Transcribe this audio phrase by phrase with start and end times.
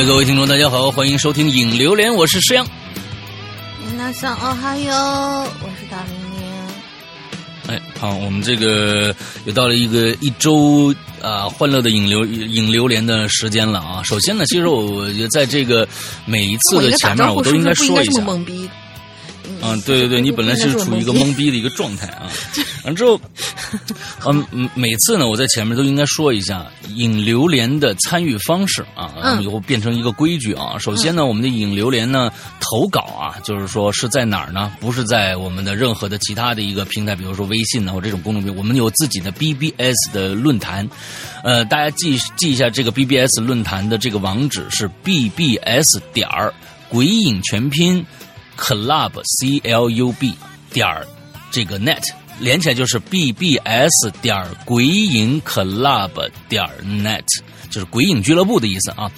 [0.00, 2.66] 呃，各位听众，大家好，欢迎收听《影榴莲》，我是诗阳。
[3.98, 4.94] 那上哦，哈哟，
[5.62, 6.40] 我是大明明。
[7.66, 9.14] 哎，好，我们这个
[9.44, 14.00] 又到了一个一周啊欢乐的影流影榴莲的时间了啊。
[14.02, 15.86] 首先呢，其实我在这个
[16.24, 18.22] 每一次的前面，我都应该说一下。
[19.70, 22.30] 嗯，对对对，你本来是处于一个懵逼的一个状态啊。
[22.84, 23.20] 完之后，
[24.26, 30.78] 嗯，每次呢，我在前面都应该说一下引榴莲的参与方式啊，以后变成一个规矩啊。
[30.78, 34.72] 首先呢，我们的引榴莲呢投稿啊，就是说是在哪儿呢？
[34.80, 40.88] 不是在我们的任何的其他的一个平台，比如说微信呢或这种公众平台，我们有自己的 BBS 的论坛。
[41.44, 46.52] 呃，大家记记一下这个 BBS 论坛的这个网址是 BBS 点儿
[46.88, 48.04] 鬼影全拼。
[48.60, 50.34] Club c l u b
[50.70, 50.86] 点
[51.50, 52.02] 这个 net
[52.38, 57.24] 连起来就是 b b s 点鬼影 club 点 net。
[57.70, 59.10] 就是鬼影俱乐部的意思啊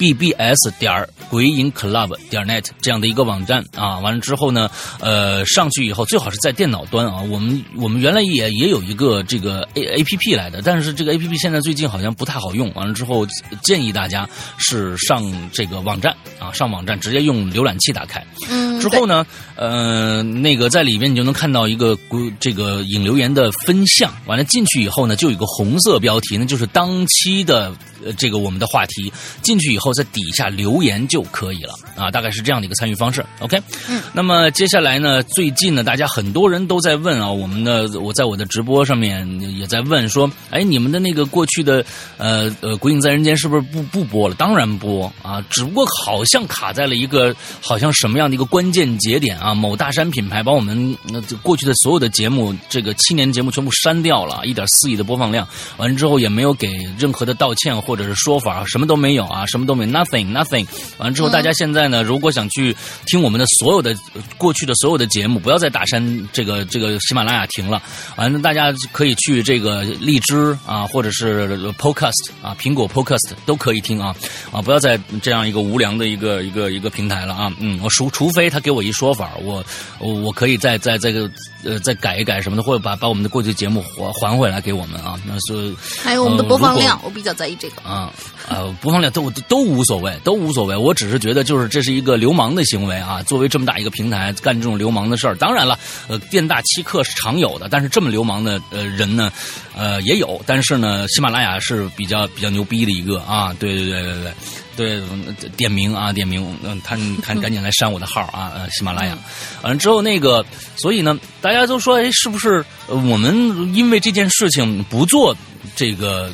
[0.00, 7.20] ，bbs 点儿鬼影 club 点 net 这样的一个网站啊，完了之后呢，呃，上去以后最好是在电脑端啊。
[7.20, 12.72] 我们我们原来也也有一个这个 a a p p 来的，但是这个 a p p 现在最近好像不太好用。
[12.72, 13.26] 完了之后
[13.62, 18.24] 建议大家是上这个网站啊，上网站直接用浏览器打开。
[18.48, 18.80] 嗯。
[18.80, 21.94] 之后呢，呃，那个在里面你就能看到一个
[22.40, 24.10] 这个引留言的分项。
[24.24, 27.70] 完了进去以后呢，就有一个红色标题，那就是当期的。
[28.02, 29.12] 呃，这个我们的话题
[29.42, 33.24] 进去以后，在底下留言就可以了啊，大概是这样的一个参与方式。
[33.40, 39.26] OK，嗯，那么接下来呢，最近呢，大家很多人都在问啊，我们的我在我的直播上面
[39.58, 41.84] 也在问说，哎，你们的那个过去的
[42.18, 44.34] 呃呃《鬼影在人间》是不是不不播了？
[44.34, 56.68] 当然播啊，只不过好像卡在了一个好像什么样的一个关键节点啊，某大山品牌把我们那过去的所有的节目，这个七年节目全部删掉了，一点四亿的播放量，完了之后也没有给
[56.98, 57.70] 任何的道歉。
[57.80, 60.66] 或者是说法什么都没有啊，什么都没，nothing nothing。
[60.98, 62.74] 完了之后，大家现在呢，如果想去
[63.06, 63.94] 听我们的所有的
[64.36, 67.82] 过去的所有的节目，不要再打山这个这个喜马拉雅停了。
[68.16, 74.14] 完了，大家可以去这个荔枝啊，或者是 Podcast 啊，苹果 Podcast 都可以听啊
[74.52, 77.52] 啊，不要再这样一个无良的一个一个一个平台了啊。
[77.58, 79.64] 嗯，我除除非他给我一说法，我
[79.98, 81.30] 我我可以再再再个
[81.64, 85.18] 呃再改一改什么的，或者把把我们的过去节目还还回来给我们啊。
[85.26, 87.82] 那是还有我们的播放量，我比较在意这个。
[87.82, 88.12] 啊，
[88.48, 90.74] 呃，播放量都都都无所谓，都无所谓。
[90.74, 93.22] 我只是觉得，就是这是一个流氓的行为啊。
[93.24, 95.78] 作为这么大一个平台，干这种流氓的事儿，当然了，
[96.08, 97.68] 呃，店大欺客是常有的。
[97.68, 99.30] 但是这么流氓的呃人呢，
[99.76, 100.40] 呃，也有。
[100.46, 103.54] 但是呢，喜马拉雅是比较比较牛逼的一个啊。
[103.58, 104.32] 对对对对
[104.76, 105.02] 对
[105.38, 109.18] 对，点名啊，点名，嗯，他他赶紧来删我的号啊，呃，喜马拉雅。
[109.60, 110.42] 完了之后，那个，
[110.76, 115.36] 所以呢，大家都说，哎，是不是我们因为这件事情不做
[115.76, 116.32] 这个？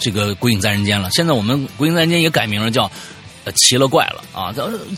[0.00, 2.88] 这个《鬼影在人间》了，现在我们《鬼影在人间》也改名了，叫
[3.54, 4.52] 《奇了怪了》啊！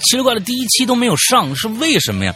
[0.04, 2.34] 奇了怪了，第一期都没有上，是为什么呀？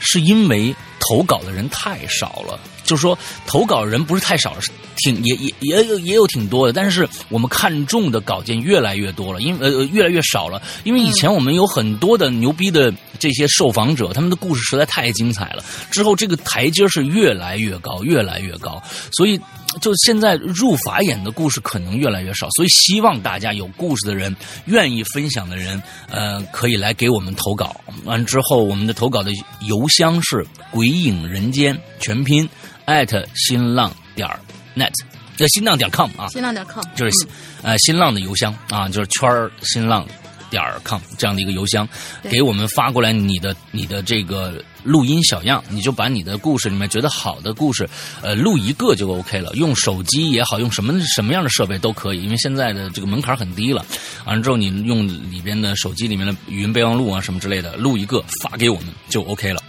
[0.00, 2.58] 是因为投稿的人太少了。
[2.84, 4.60] 就是说，投稿人不是太少了，
[4.98, 19.40] 挺也也也有也有挺多的，但是我们看中的稿件越来越多了，因为呃越来越少了，因为以前我们有很多的牛逼的这些受访者，他们的故事实在太精彩了，之后这个台阶是越来越高，越来越高，所以
[19.80, 24.34] 就现在入法眼的故事可能越来越少，所以希望大家有故事的人，
[24.66, 29.30] 愿意分享的人，呃，可以来给我们投稿，完之后我们的投稿的
[29.62, 32.48] 邮箱是鬼影人间全拼。
[32.84, 34.28] 艾特新浪点
[34.76, 34.92] net，
[35.38, 37.26] 呃，新浪点 com 啊，新浪点 com 就是
[37.62, 39.28] 呃新浪的邮箱啊，就是圈
[39.62, 40.06] 新浪
[40.50, 41.88] 点 com 这样的一个邮箱，
[42.30, 47.88] 给我们发过来你的你的这个录音小样，你就把你的故事里面觉得好的故事，
[48.22, 53.84] 呃，录一个就 OK 了，用手机也好，用什么什么样的设备都可以，因为现在的这个门槛很低了。
[54.24, 59.62] 完了之后，你用里边的手机里面的语音备忘录啊什么之类的，录一个发给我们就 OK 了。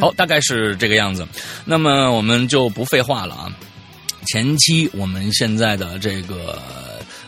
[0.00, 1.26] 好，大概是这个样子。
[1.64, 3.52] 那么我们就不废话了啊。
[4.26, 6.58] 前期我们现在的这个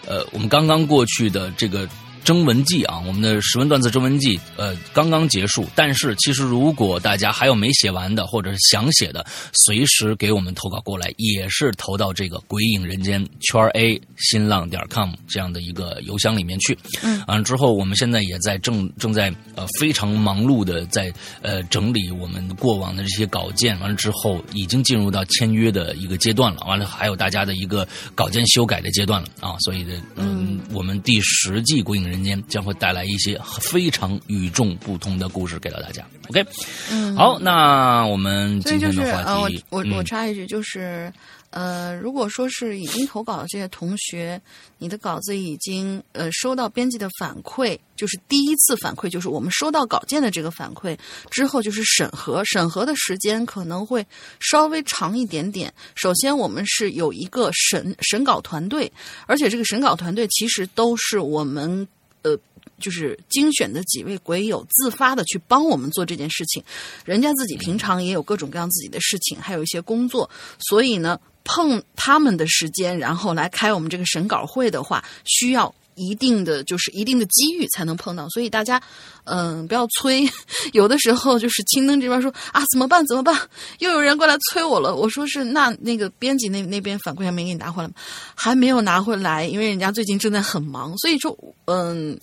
[0.06, 1.86] 呃，我们刚刚过去的这个。
[2.24, 5.66] 征文季啊，我们的十文段子征文季，呃，刚刚结束。
[5.74, 16.76] 但是其实如果大家还有没写完的，或者是想写的，随时给我们投稿过来，也是投到这个“鬼影人间圈 A 新浪点 com” 这样的一个邮箱里面去。
[17.02, 21.12] 嗯，完了之后，我们现在也在正正在呃非常忙碌的在
[21.42, 23.78] 呃整理我们过往的这些稿件。
[23.80, 26.64] 完了之后，已经进入到签约的一个阶段了。
[26.66, 29.56] 完了，还有大家的一个稿件修改的阶段了啊。
[29.58, 32.12] 所以呢，嗯，我们第十季《鬼影人》。
[32.14, 36.06] 人间将会带来一些非常与众不同的故事给到大家。
[36.28, 36.44] OK，
[36.90, 41.12] 嗯，好，那我们今天的话题，我我插一句，就是
[41.50, 44.40] 呃，如果说是已经投稿的这些同学，
[44.78, 50.96] 你的稿子已经呃收到编辑的反馈，就是第一次反馈，就是我们收到稿件的这个反馈
[51.30, 54.04] 之后，就是审核，审核的时间可能会
[54.40, 55.72] 稍微长一点点。
[55.94, 58.90] 首先，我们是有一个审审稿团队，
[59.26, 61.86] 而且这个审稿团队其实都是我们
[62.24, 62.36] 呃。
[62.80, 66.62] 就是精选的几位鬼友自发的去帮我们做这件事情，
[67.04, 70.28] 人家自己平常也有各种各样自己的事情，还有一些工作，
[70.58, 78.80] 所以呢，碰他们的时间，然后来开我们这个审稿会的话，需要一定的就是一定的机遇才能碰到，所以大家
[79.24, 80.28] 嗯不要催，
[80.72, 83.36] 有的时候就是青灯这边说啊怎么办怎么办，
[83.78, 87.94] 又有人过来催我了，我说是那那个编辑那那边反馈还没给你拿回来吗？
[88.34, 91.36] 还没有拿回来，因为人家最近正在很忙，所以说
[91.66, 92.18] 嗯。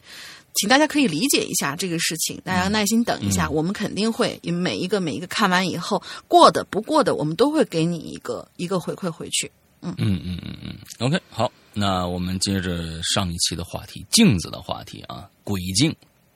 [0.53, 9.50] 请大家可以理解一下这个事情，大家耐心等一下，我们肯定会每一个每一个看完以后过的不过的，我们都会给你一个一个回馈回去。
[9.81, 15.95] 嗯嗯嗯嗯，OK，好，那我们接着上一期的话题，镜子的话题啊，鬼镜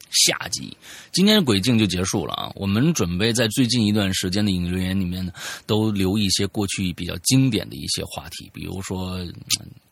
[0.09, 0.75] 下集，
[1.11, 2.51] 今天鬼镜就结束了啊。
[2.55, 5.31] 我们准备在最近一段时间的引流言里面呢，
[5.65, 9.25] 都留一些过去比较经典的一些话题，比如说。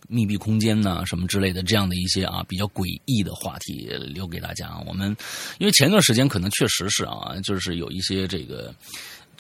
[0.09, 4.77] 密闭空间呐，什么之类的，这样的一些啊比较诡异的话题留给大家。
[4.85, 5.15] 我们
[5.59, 8.71] 因为前段时间可能确实是啊，就是有一些这个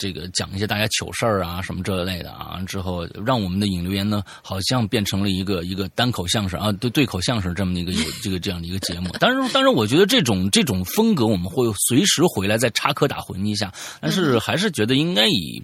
[0.03, 9.09] 这个讲一些大家糗事儿啊什么这类的啊，之后让我们的引流言呢好像变成了一个一个单口相声啊对对口相声这么一个有这个这样的一个节目。
[9.17, 13.71] 当然当然，我觉得这种这种风格我们会随时回来再插科打诨一下，
[14.01, 15.63] 但是还是觉得应该以。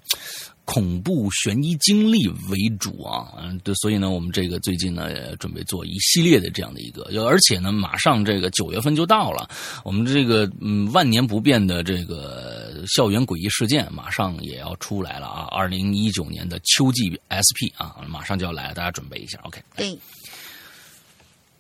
[0.71, 9.49] 恐怖悬疑经历为主啊，嗯，对，所以呢，我们这个最近呢，准备做一系列的这样的一个，而且呢，马上这个九月份就到了，
[9.83, 19.59] 我们这个嗯万年不变的这个校园诡异事件马上也要出来了啊，二零一九年的秋季 SP 啊，马上就要来了，大家准备一下，OK？
[19.75, 19.97] 对，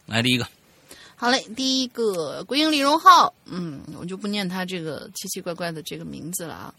[0.05, 0.47] 来第一个，
[1.15, 6.73] 好嘞，第一个鬼影李荣浩，嗯，我就不念他这个奇奇怪怪的这个名字了啊。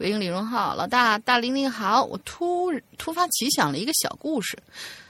[0.00, 2.02] 鬼影李荣浩，老大大玲玲好！
[2.02, 4.58] 我突突发奇想了一个小故事，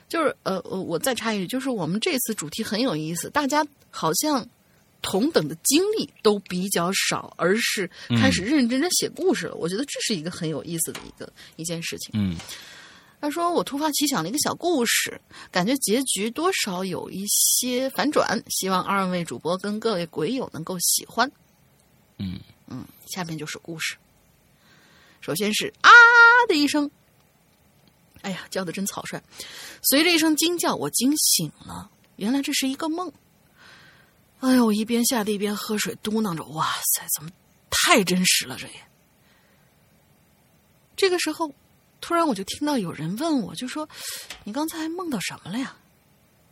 [0.08, 4.44] 就是呃呃，我再插一句，就是我们这次主题很有意思，大家好像
[5.00, 7.88] 同等的经历都比较少，而是
[8.20, 9.54] 开始认认真真写故事了。
[9.54, 12.10] 我觉得这是一个很有意思的一个一件事情。
[12.14, 12.34] 嗯，
[13.20, 15.20] 他说我突发奇想了一个小故事，
[15.52, 21.30] 感觉结局多少有一些反转，希望二位主播跟各位鬼友能够喜欢。
[22.18, 23.94] 嗯嗯，下面就是故事。
[25.20, 25.90] 首先是啊
[26.48, 26.90] 的一声，
[28.22, 29.22] 哎呀，叫的真草率。
[29.82, 31.90] 随着一声惊叫，我惊醒了。
[32.16, 33.12] 原来这是一个梦。
[34.40, 37.30] 哎呦，我一边吓得一边喝水，嘟囔着：“哇塞，怎么
[37.70, 38.56] 太真实了？
[38.58, 38.74] 这也。”
[40.96, 41.52] 这个时候，
[42.00, 43.88] 突然我就听到有人问我，就说
[44.44, 45.76] ：“你刚才梦到什么了呀？”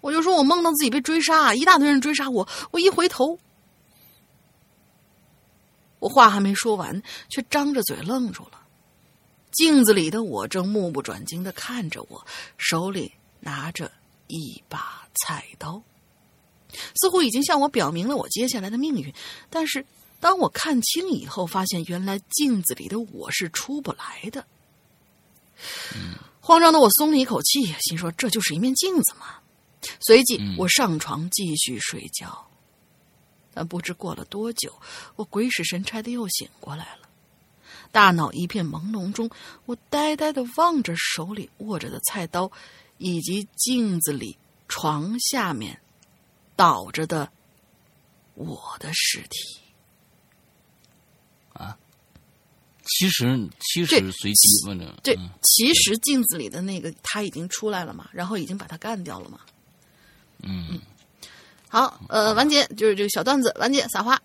[0.00, 2.46] 我就说：“我梦到自己被追杀，一大堆人追杀我。
[2.70, 3.38] 我一回头。”
[5.98, 8.57] 我话还没说完，却张着嘴愣住了。
[9.58, 12.24] 镜子里的我正目不转睛的看着我，
[12.58, 13.90] 手里拿着
[14.28, 15.82] 一把菜刀，
[16.94, 19.12] 似乎已经向我表明了我接下来的命运。
[19.50, 19.84] 但是
[20.20, 24.46] 当我看清以后，发现原来镜子里的我是出不来的。
[26.40, 29.40] 慌张的我松了一口气，心说这就是一面镜子嘛。
[29.98, 32.46] 随即我上床继续睡觉。
[33.52, 34.72] 但不知过了多久，
[35.16, 37.07] 我鬼使神差的又醒过来了。
[37.90, 39.28] 大脑一片朦胧中，
[39.66, 42.50] 我呆呆的望着手里握着的菜刀，
[42.98, 44.36] 以及镜子里
[44.68, 45.80] 床下面
[46.54, 47.30] 倒着的
[48.34, 49.60] 我的尸体。
[51.52, 51.76] 啊，
[52.84, 59.40] 其实其实随机问的，对，其实镜子里的那个他已经出来了嘛，然后已经把他干掉了嘛。
[60.42, 60.80] 嗯。
[61.70, 64.18] 好，呃，完结就是这个小段子，完结撒花。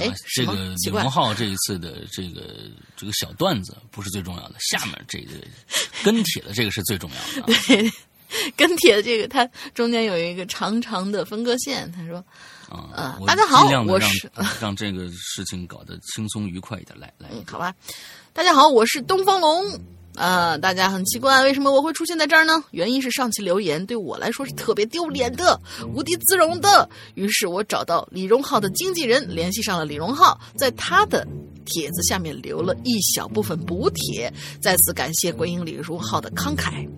[0.00, 5.32] 哎，这个李荣浩这一次的这个这个小段子不是最重要的，下面这个
[6.04, 7.52] 跟帖的这个是最重要的。
[7.66, 7.92] 对，
[8.56, 11.90] 跟帖的这个，它中间有一个长长的分割线。
[11.92, 12.22] 他说
[12.68, 17.74] ：“啊，大家好，我是让这个事情搞得轻松愉快一点。”来来，嗯，好吧，
[18.32, 19.80] 大家好，我是东方龙。
[20.18, 22.64] 呃，大家很奇怪，为什么我会出现在这儿呢？
[22.72, 25.60] 原因是上期留言对我来说是特别丢脸的，
[25.94, 26.88] 无地自容的。
[27.14, 31.26] 于是我找到李荣浩的经纪人，联系上了李荣浩，在他的
[31.68, 36.88] 帖子下面留了一小部分补帖，再次感谢观影李如浩的慷慨。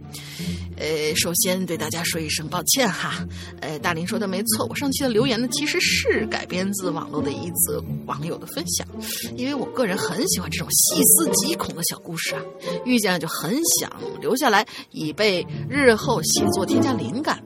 [0.77, 3.27] 呃，首先对大家说一声抱歉哈。
[3.61, 8.87] 呃，大林说的没错，我上期的留言呢其实是改编自网络的一则网友的分享，
[9.37, 12.43] 因为我个人很喜欢这种细思极恐的小故事啊，
[12.87, 17.45] 遇见了就很想留下来，以备日后写作添加灵感。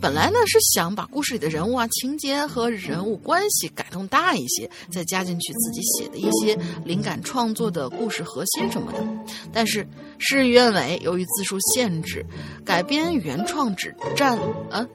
[0.00, 9.06] 本来呢是想把故事里的人物啊、情节和人物关系改动大一些，再加进去自己写的一些灵感创作的故事核心什么的。
[9.52, 9.86] 但是
[10.18, 12.24] 事与愿违，由于字数限制，
[12.64, 14.38] 改编原创只占
[14.70, 14.86] 呃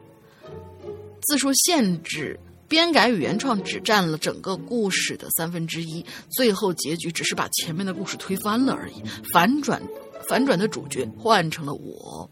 [1.21, 2.39] 字数限制。
[2.65, 8.95] 编改与原创只占了整个故事的三分之一，最后结局只是把前面的故事推翻了而已。
[9.31, 9.79] 反转，
[10.27, 12.27] 反转的主角换成了我。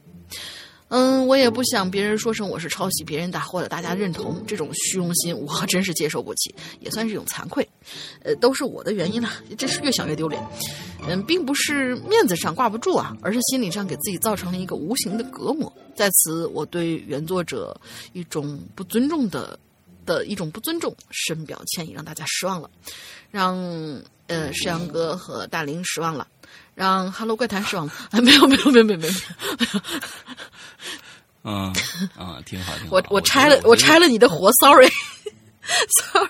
[0.91, 7.65] 嗯，我也不想别人说成我是抄袭别人的，或者大家认同这种虚荣心，我真是接受不起，也算是一种惭愧。
[8.23, 10.45] 呃，都是我的原因了，真是越想越丢脸。
[11.07, 15.71] 嗯，并不是面子上挂不住啊，而是心理上给自己造成了一个无形的隔膜。
[15.95, 17.79] 在此，我对原作者
[18.11, 19.57] 一种不尊重的
[20.05, 22.69] 的一种不尊重深表歉意，让大家失望了，
[23.29, 23.57] 让
[24.27, 26.27] 呃石阳哥和大林失望了。
[26.81, 27.93] 让 Hello 怪谈失望了？
[28.09, 29.13] 哎，没有没有没有没有没有。
[31.45, 31.71] 嗯
[32.17, 32.95] 啊，挺好挺好。
[32.95, 34.89] 我我拆了我拆了你的活，Sorry
[36.01, 36.29] Sorry。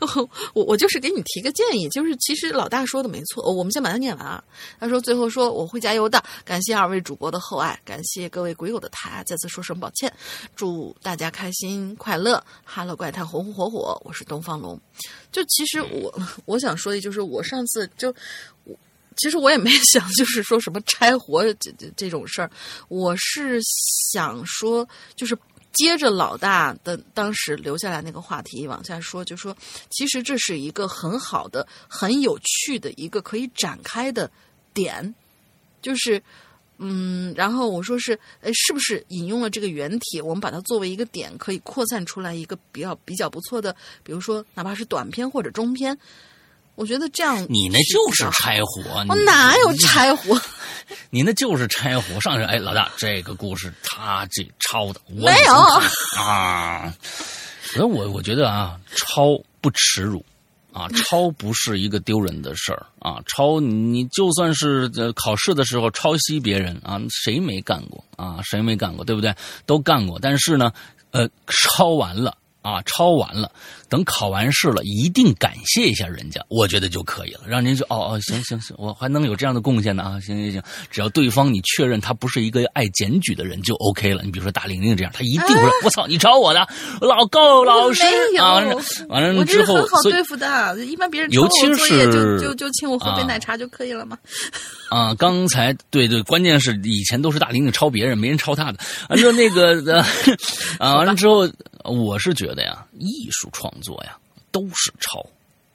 [0.00, 3.52] 我我我就是给你提个建议，就是其实老大说的没错。
[3.52, 4.42] 我们先把它念完啊。
[4.80, 10.10] 他说最后说我会加油的，感谢二位主播的厚爱，感谢各位鬼友的抬爱，再次说声抱歉。
[10.56, 12.42] 祝大家开心快乐。
[12.64, 14.80] Hello 怪谈红红火火，我是东方龙。
[15.30, 18.08] 就其实我我想说的就是我上次就
[18.64, 18.74] 我。
[19.16, 22.50] 其实我也没想，就是说什么拆活 这这这种事儿，
[22.88, 23.60] 我是
[24.12, 25.36] 想说，就是
[25.72, 29.56] 接着老大的当时留下来那个话题往下说，就说
[29.90, 34.30] 其实这是一个很好的、很有趣的一个可以展开的
[34.72, 35.14] 点，
[35.80, 36.22] 就是
[36.78, 45.96] 嗯，然后我说是，哎，是不是引用了这个原帖，我们把它作为一个点，可以扩散出来一个比较比较不错的，比如说哪怕是短篇或者中篇。
[46.74, 49.04] 我觉得这样， 你那就是拆火。
[49.08, 50.40] 我哪有拆火？
[51.10, 52.20] 你那就是拆火。
[52.20, 55.54] 上去，哎，老大，这个故事他这抄的，我没有
[56.20, 56.92] 啊。
[57.62, 60.24] 所以我我觉得啊，抄不耻辱
[60.72, 63.16] 啊，抄不是一个丢人的事儿啊。
[63.26, 68.40] 抄你就算是考试的时候抄袭别人啊，谁没干过啊？
[68.44, 69.04] 谁没干过？
[69.04, 69.34] 对不对？
[69.64, 70.18] 都干过。
[70.20, 70.72] 但是呢，
[71.12, 72.36] 呃，抄完了。
[72.64, 73.52] 啊，抄完了，
[73.90, 77.40] 等考完试了，一定感谢一下人家，我觉得就可以了。
[77.46, 84.22] 让您就哦哦，行行行，我还能有这样的贡献呢啊，行行行，只要对方你确认他不是一个爱检举的人就 OK 了。
[84.22, 86.66] 你比如说大玲玲这样，他一定会说：“我操，你抄我的，
[87.02, 88.02] 老高老师
[88.40, 88.64] 啊！”
[89.10, 94.16] 完了之后，很好对付的，一般别人尤其是就就就请我喝杯奶茶就可以了嘛。
[94.88, 98.78] 啊，刚才对对，关键是以前都是大玲玲抄别人，没人抄他的。
[99.10, 100.00] 完了那个
[100.80, 101.46] 啊，完了之后。
[101.86, 104.16] 我是觉得呀，艺术创作呀
[104.52, 105.26] 都是抄，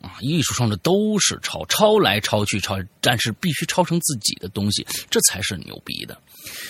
[0.02, 6.18] 啊，艺术创作都是抄，抄来抄去抄，但是必须抄成自己的东西，这才是牛逼的。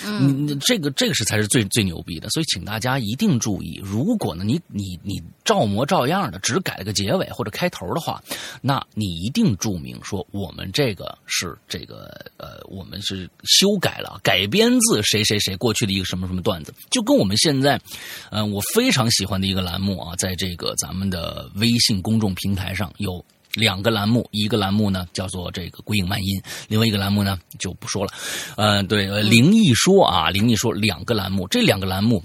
[0.05, 3.81] 嗯，这个这个是才是最最牛逼的，所以请大家一定注意。
[3.83, 8.21] 如果呢，你你你照模照样的只改了个结尾或者开头的话，
[8.61, 17.79] 那你一定注明说我们这个是这个呃，我们是修改了改编自谁谁谁过去的一个什么什么段子，就跟我们现在，
[18.31, 23.23] 嗯，我非常喜欢的一个栏目啊，在这个咱们的微信公众平台上有。
[23.55, 28.11] 两个栏目，一个栏目呢叫做这个“鬼影漫音”，另外一个栏目呢就不说了。
[28.57, 32.23] 呃，对，灵异说啊，灵异说两个栏目，这两个栏目，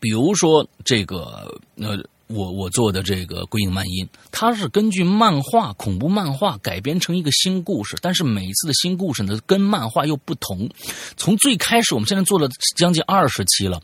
[0.00, 1.98] 比如说这个呃。
[2.28, 10.68] 我我做的这个《鬼影漫音》，它是根据漫画恐怖漫画改编成一个新故事，但是每次的新故事呢，跟漫画又不同。
[11.16, 13.80] 从最开始，我们现在做了将近二十期了，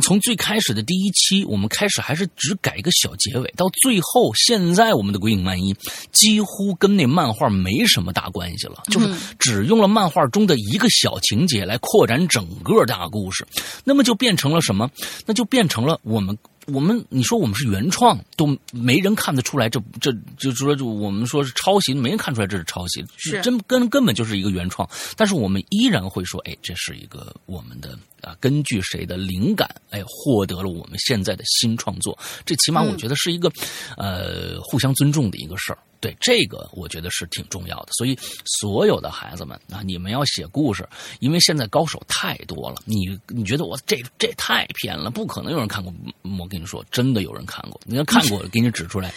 [0.00, 5.74] 从最开始的第一期，我们开始还是只改一个小结尾，到最后，现在我们的《鬼影漫音》
[6.12, 13.44] 几乎跟那漫画没什么大关系了，就是只用了漫画中的一个小情节来扩展整个大故事，
[13.82, 14.88] 那么就变成了什么？
[15.26, 16.38] 那就变成了我们。
[16.72, 24.88] 我们你说我们是原创，都没人看得出来，这这就是说，就我们说是抄袭，没人看出来这是抄袭，是真根根本就是一个原创。
[25.16, 32.16] 但是我们依然会说，哎，这是一个我们的啊，根据谁的灵感，哎，获得了我们现在的新创作。
[32.44, 33.50] 这起码我觉得是一个
[33.96, 37.88] 呃互相尊重的一个事儿对这个，我觉得是挺重要的。
[37.92, 40.88] 所以，所有的孩子们啊，你们要写故事，
[41.18, 42.76] 因为现在高手太多了。
[42.84, 45.92] 你你觉得我这这太偏了，不可能有人看过。
[46.38, 47.80] 我跟你说，真的有人看过。
[47.84, 49.12] 你要看过，给你指出来。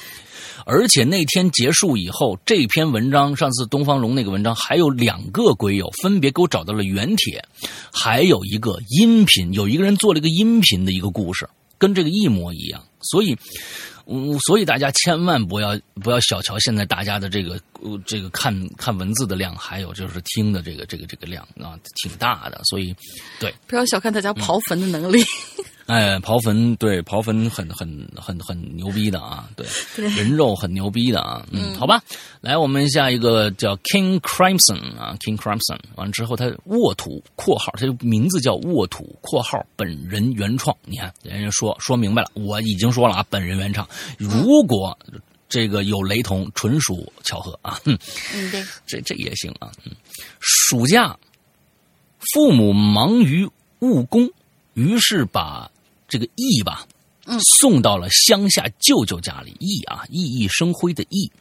[0.66, 7.44] 而且那天结束以后，这篇文章，上次东方龙那个文章，还有两个鬼友分别给我找到了原帖，
[7.94, 11.48] 还有一个音频，有一个人做了一个音频的一个故事，
[11.78, 12.84] 跟这个一模一样。
[13.02, 13.38] 所以。
[14.12, 17.58] 嗯，所以大家千万不要不要小瞧现在大家的这个
[18.06, 22.62] 这个看看文字的量，还有就是听的这个这个这个量啊，挺大的。
[22.66, 22.94] 所以，
[23.40, 25.24] 对，不要小看大家刨坟的能力。
[25.92, 29.68] 哎，刨坟对刨坟很很很很牛逼的啊，对，
[30.16, 32.02] 人肉很牛逼的啊，嗯，好吧，
[32.40, 43.86] 来我们下一个叫 King Crimson 啊，King Crimson 完了之后他沃土括号，他名字叫沃土括号本人原创，你看人家说说明白了，我已经说了啊，本人原创，
[44.18, 44.98] 如果
[45.50, 48.00] 这个有雷同，纯属巧合啊，嗯，
[48.50, 49.92] 对， 这这也行啊，嗯，
[50.40, 51.20] 暑假
[52.32, 53.46] 父母忙于
[53.80, 54.30] 务工，
[54.74, 55.70] 于是把。
[56.12, 56.86] 这个义吧，
[57.24, 59.56] 嗯送到了乡下舅舅家里。
[59.62, 61.32] 义啊，熠熠生辉的义，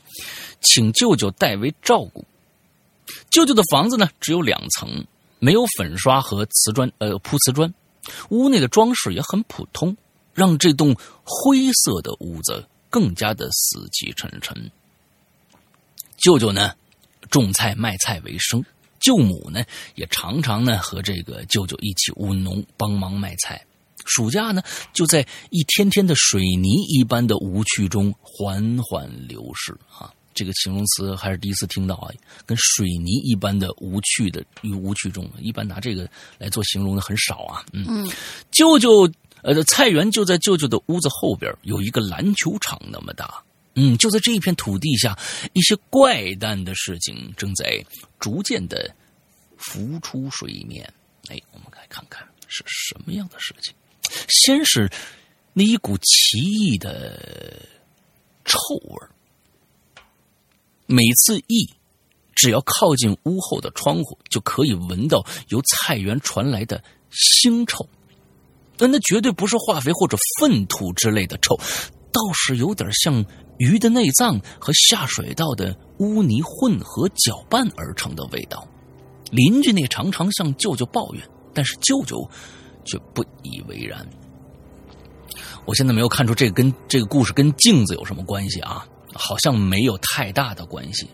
[0.61, 2.25] 请舅舅代为照顾。
[3.31, 5.05] 舅舅的房子呢，只有两层，
[5.41, 7.75] 没有粉刷和瓷砖，呃，铺瓷砖。
[8.29, 9.97] 屋内的装饰也很普通，
[10.35, 14.71] 让这栋灰色的屋子更加的死气沉沉。
[16.17, 16.77] 舅舅呢，
[17.29, 18.65] 种菜卖菜为生，
[19.01, 19.65] 舅母呢，
[19.97, 23.61] 也常常呢和这个舅舅一起务农，帮忙卖菜。
[24.07, 30.13] 暑假呢，就在一天天的水泥一般的无趣中缓缓流逝啊！
[30.33, 32.09] 这个形容词还是第一次听到啊，
[32.47, 37.65] 跟水泥一般的无趣的与无趣中，一般拿这个来做形容的很少啊。
[37.73, 38.09] 嗯，
[38.51, 39.11] 舅舅
[39.43, 43.43] 呃，菜园就在舅舅的屋子后边，有一个篮球场那么大。
[43.75, 45.19] 嗯，就在这一片土地下，
[45.53, 47.85] 一些怪诞的事情正在
[48.19, 48.93] 逐渐的
[49.57, 50.85] 浮出水面。
[51.29, 53.75] 哎，我们来看看是什么样的事情。
[54.29, 54.91] 先是
[55.53, 57.67] 那一股奇异的
[58.45, 59.11] 臭味儿
[60.87, 61.69] 每次一
[62.35, 67.89] 只要靠近屋后的窗户，就可以闻到由菜园传来的腥臭。
[68.77, 71.55] 但那绝对不是化肥或者粪土之类的臭，
[72.11, 73.25] 倒是有点像
[73.59, 78.67] 鱼的内脏和下水道的污泥混合搅拌而成的味道。
[79.31, 82.29] 邻居那常常向舅舅抱怨，但是舅舅。
[82.85, 84.07] 却不以为然。
[85.65, 88.87] 我现在没有看出这个跟这个故事跟镜子有什么关系啊？
[89.13, 91.09] 好像没有太大的关系。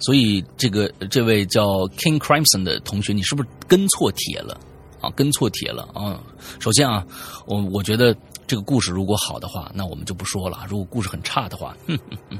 [0.00, 4.58] 所以，这个这位叫 King Crimson 的同学，你是不是跟错帖了
[5.00, 5.10] 啊？
[5.10, 6.20] 跟错帖了啊！
[6.58, 7.06] 首先啊，
[7.46, 11.98] 我我觉得这个故事如果好的话，那我们就不说了；如果故事很差的话，哼
[12.30, 12.38] 哼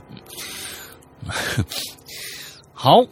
[1.28, 1.64] 哼
[2.72, 3.04] 好。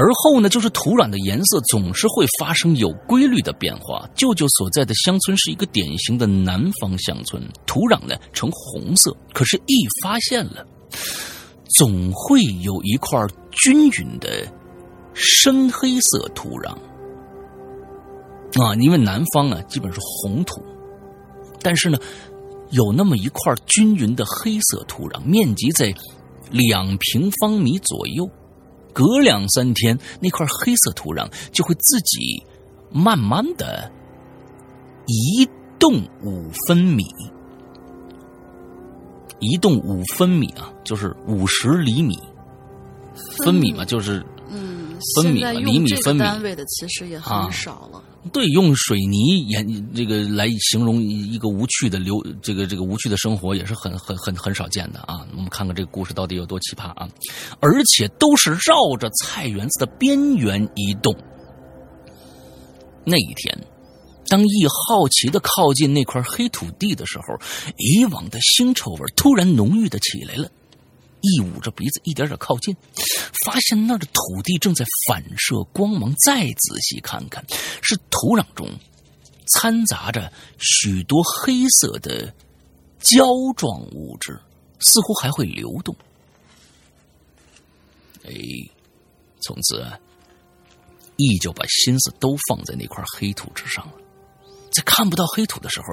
[0.00, 4.08] 而后呢，就是土壤的颜色总是会发生有规律的变化。
[4.14, 10.66] 舅舅所在的乡村是一个典型的南方乡村，土壤呢呈红色，可是，一发现了，
[11.76, 14.50] 总会有一块均匀的
[15.12, 16.70] 深黑色土壤
[18.58, 18.74] 啊。
[18.80, 20.64] 因为南方啊，基本是红土，
[21.60, 21.98] 但是呢，
[22.70, 25.94] 有那么一块均匀的黑色土壤，面积在
[26.50, 28.26] 两平方米左右。
[28.92, 32.42] 隔两三天，那块黑色土壤就会自己
[32.90, 33.90] 慢慢的
[35.06, 35.48] 移
[35.78, 37.04] 动五分米，
[39.38, 42.18] 移动五分米啊，就是五十厘米，
[43.44, 46.20] 分米嘛，就是嗯，分米嘛，厘米分米。
[46.22, 48.02] 单位的其实也很少了。
[48.34, 55.26] 对，用水泥演这个来形容一个无趣的流，这个这个无趣的生活也是很很很很少见的啊。
[55.34, 57.08] 我们看看这个故事到底有多奇葩啊！
[57.60, 61.16] 而且都是绕着菜园子的边缘移动。
[63.06, 63.58] 那一天，
[64.28, 67.24] 当易好奇的靠近那块黑土地的时候，
[67.78, 70.46] 以往的腥臭味突然浓郁的起来了。
[71.20, 72.74] 一捂着鼻子，一点点靠近，
[73.44, 76.14] 发现那儿的土地正在反射光芒。
[76.24, 77.44] 再仔细看看，
[77.82, 78.68] 是土壤中
[79.54, 82.32] 掺杂着许多黑色的
[83.00, 83.24] 胶
[83.56, 84.38] 状物质，
[84.80, 85.94] 似乎还会流动。
[88.24, 88.32] 哎，
[89.42, 89.86] 从此，
[91.16, 93.92] 易就把心思都放在那块黑土之上了。
[94.72, 95.86] 在看不到黑土的时候，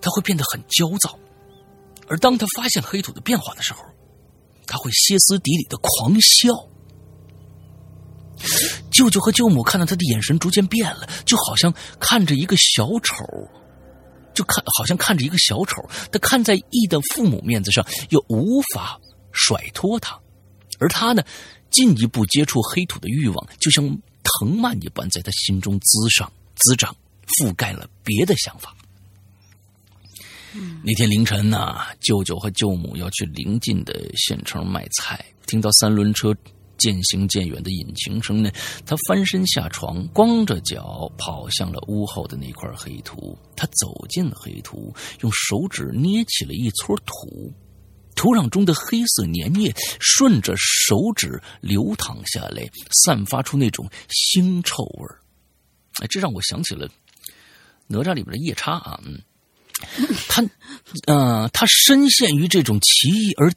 [0.00, 1.16] 他会变得很焦躁；
[2.08, 3.84] 而当他发现黑土的变化的时候，
[4.66, 6.48] 他会歇斯底里的狂笑，
[8.90, 13.24] 舅舅和舅母看到他的眼神逐渐变了，就好像看着一个小丑，
[14.34, 15.88] 就看好像看着一个小丑。
[16.12, 19.00] 他看在义的父母面子上，又无法
[19.32, 20.18] 甩脱他，
[20.78, 21.24] 而而他呢，
[21.70, 23.82] 进一步接触黑土的欲望，就像
[24.22, 26.94] 藤蔓一般，在他心中滋上滋长，
[27.26, 28.76] 覆盖了别的想法。
[30.82, 36.34] 那天凌晨呢，舅舅和舅母要去邻近的县城买菜，听到三轮车
[36.76, 38.50] 渐行渐远的引擎声呢，
[38.84, 43.38] 他翻身下床，光着脚跑向了屋后的那块黑土。
[43.56, 47.52] 他走进了黑土，用手指捏起了一撮土，
[48.14, 52.68] 土壤中的黑色粘液顺着手指流淌下来，
[53.04, 55.18] 散发出那种腥臭味儿。
[56.02, 56.88] 哎，这让我想起了
[57.86, 59.20] 哪吒里边的夜叉啊，嗯。
[60.28, 60.42] 他，
[61.06, 63.52] 嗯，他深陷于这种奇异而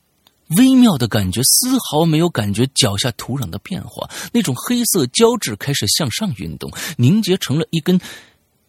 [0.58, 4.10] 微妙的感觉，丝毫没有感觉脚下土壤的变化。
[4.32, 8.00] 那种黑色胶质开始向上运动，凝结成了一根。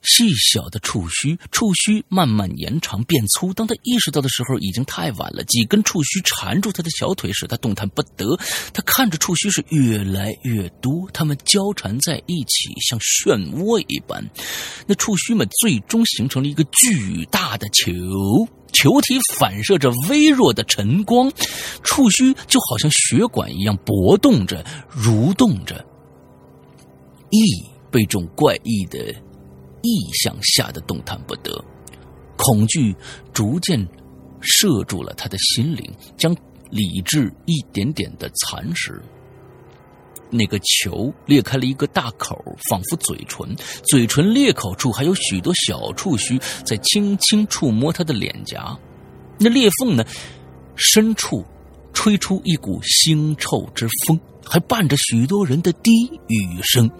[0.03, 3.53] 细小的触须，触须慢慢延长变粗。
[3.53, 5.43] 当他意识到的时候，已经太晚了。
[5.45, 8.39] 几根触须缠住他的小腿，使他动弹不得。
[8.73, 14.25] 他看着触须是越来越多，他们交缠在一起，像漩涡一般。
[14.87, 17.93] 那触须们最终形成了一个巨大的球，
[18.73, 21.31] 球体反射着微弱的晨光，
[21.83, 24.65] 触须就好像血管一样搏动着、
[24.97, 25.85] 蠕动着。
[27.31, 27.41] 意
[27.91, 29.15] 被这种怪异的。
[29.83, 31.65] 意象吓得动弹不得，
[32.37, 32.95] 恐惧
[33.33, 33.87] 逐渐
[34.41, 36.35] 摄住了他的心灵，将
[36.71, 39.01] 理智一点点的蚕食。
[40.31, 42.37] 那个球裂开了一个大口，
[42.69, 48.79] 仿佛嘴唇，嘴唇裂口处还有许多小触须在轻轻触摸他的脸颊。
[49.39, 50.05] 那裂缝呢，
[50.77, 51.43] 深处
[51.95, 56.91] 吹出一股腥臭之风，还伴着许多人的低语声。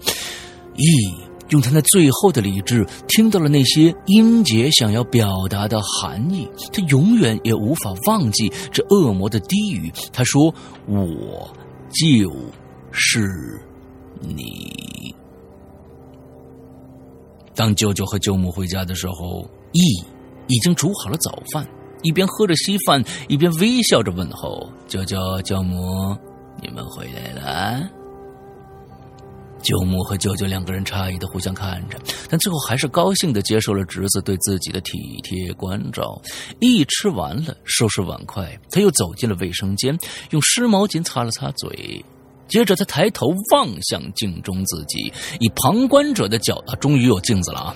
[0.75, 1.28] 咦。
[1.49, 9.91] 用他那最后的理智听到了那些音节想要表达的含义，他永远也无法忘记这恶魔的低语。
[10.13, 10.53] 他说
[10.87, 11.51] ：“我
[11.91, 12.31] 就
[12.91, 13.59] 是
[14.19, 15.13] 你。”
[17.55, 19.81] 当舅舅和舅母回家的时候，义
[20.47, 21.67] 已经煮好了早饭，
[22.03, 26.15] 一边喝着稀饭，一边微笑着问候：“舅舅、舅母，
[26.61, 27.89] 你们回来了。”
[29.61, 36.21] 舅母和舅舅两个人诧异的互相看着，但最后还是高兴的接受了侄子对自己的体贴关照。
[36.59, 39.97] 一吃完了，收拾碗筷，他又走进了卫生间，
[40.31, 42.03] 用湿毛巾擦了擦嘴，
[42.47, 47.75] 接着他抬头望向镜中自己，以旁观者的角度，终于有镜子了啊。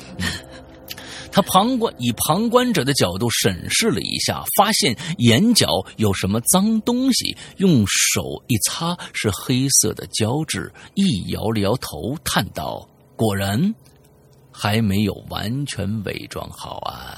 [1.33, 5.67] 他旁观以旁观者的角度审视了一下，发现眼角
[5.97, 13.73] 有什么脏东西，用手一擦是黑色的胶质，一摇了摇头，叹道：“果然
[14.51, 17.17] 还没有完全伪装好啊。”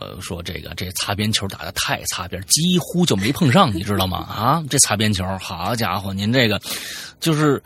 [0.00, 4.18] 呃，说这个这擦边球打的太擦边，几乎就没碰上，你知道吗？
[4.18, 6.60] 啊，这擦边球，好家伙，您这个
[7.20, 7.62] 就是。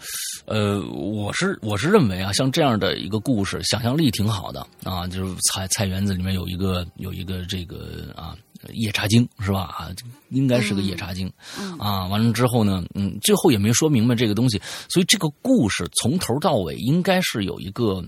[0.46, 5.06] 呃，我是我是认为啊，像这样的一个故事，想象力挺好的啊。
[5.06, 8.34] 就是菜菜园子里面有一个有一个这个啊
[8.72, 9.60] 夜叉精是吧？
[9.60, 9.88] 啊，
[10.30, 11.32] 应该是个夜叉精
[11.78, 12.06] 啊。
[12.08, 18.02] 完了之后呢，嗯，最后也没说明白这个东西，所以这个故事从头到尾应该是有一个，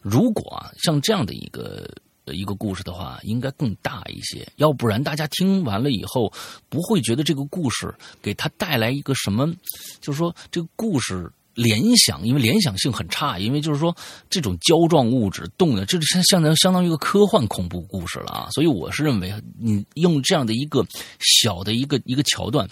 [0.00, 1.88] 如果啊像这样的一个。
[2.34, 6.32] 一个故事的话，应该更大一些，要不然大家听完了以后
[6.68, 9.52] 不会觉得这个故事给他带来一个什么，
[10.00, 13.96] 就是说这个故事联想，因为联想性很差，因为就是说
[14.30, 20.84] 这种胶状物质动的，这相相当相当于一个科幻恐怖故事了啊，所以我是认为你用这样的一个
[21.20, 22.68] 小的一个一个桥段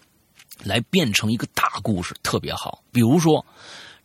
[0.62, 3.45] 来变成一个大故事特别好，比如说。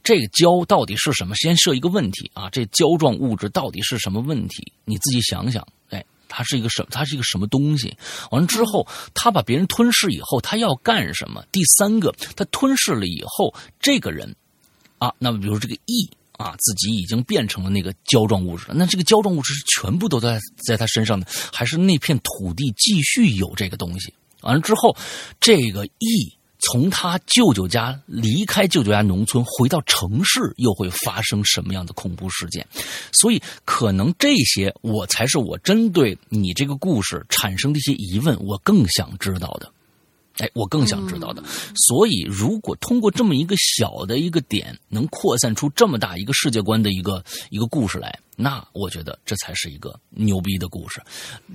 [0.03, 1.35] 这个胶到底是什么？
[1.35, 4.73] 先设一个问题啊，这胶状物质到底是什么问题？
[4.83, 6.85] 你自己想想，哎，它是一个什？
[6.89, 7.95] 它是一个什么东西？
[8.31, 11.45] 完了之后，他把别人吞噬以后，他要干什么？
[11.51, 14.35] 第三个，他吞噬了以后，这个人
[14.97, 18.73] 啊，那么比如这个 E 啊，自己已经变成了那个胶状物质了。
[18.75, 24.13] 那这个胶状物质是全部都在在他身上的，还是那片土地继续有这个东西？
[24.41, 24.97] 完了之后，
[25.39, 26.37] 这个 E。
[26.61, 32.65] 从他舅舅家离开舅舅家农村回到城市，又会发生什么样的恐怖事件？
[33.11, 39.71] 所以，可能这些我才是我针对你这个故事产生的一些疑问，我更想知道的。
[40.37, 41.43] 哎，我更想知道的。
[41.75, 51.01] 所以，如果通过这么一个小的一个点，能扩散出这么大一个世界观的一个一个故事来，那我觉得这才是一个牛逼的故事。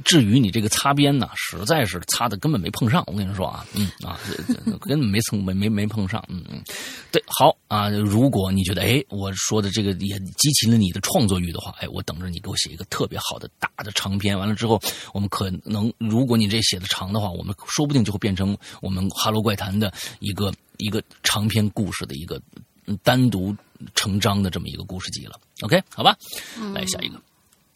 [0.04, 3.02] 至于你这个擦边呢，实在是擦的根本没碰上。
[3.06, 4.20] 我跟你说啊，嗯啊，
[4.80, 6.24] 根本没蹭没没没碰上。
[6.28, 6.62] 嗯嗯，
[7.10, 7.88] 对，好啊。
[7.88, 14.38] 如果你觉得哎，我说的这个也激起了你的创作欲的话，哎，我等着你给我写一个特别好的大的长篇。
[14.38, 14.80] 完了之后，
[15.12, 22.40] 我们可能如果你这写的长的话，我们说不定就会变成我们《哈喽怪谈》的一个一个长篇故事的一个
[23.02, 23.54] 单独
[23.94, 25.40] 成章的这么一个故事集了。
[25.62, 26.16] OK，好吧，
[26.74, 27.20] 来下一个。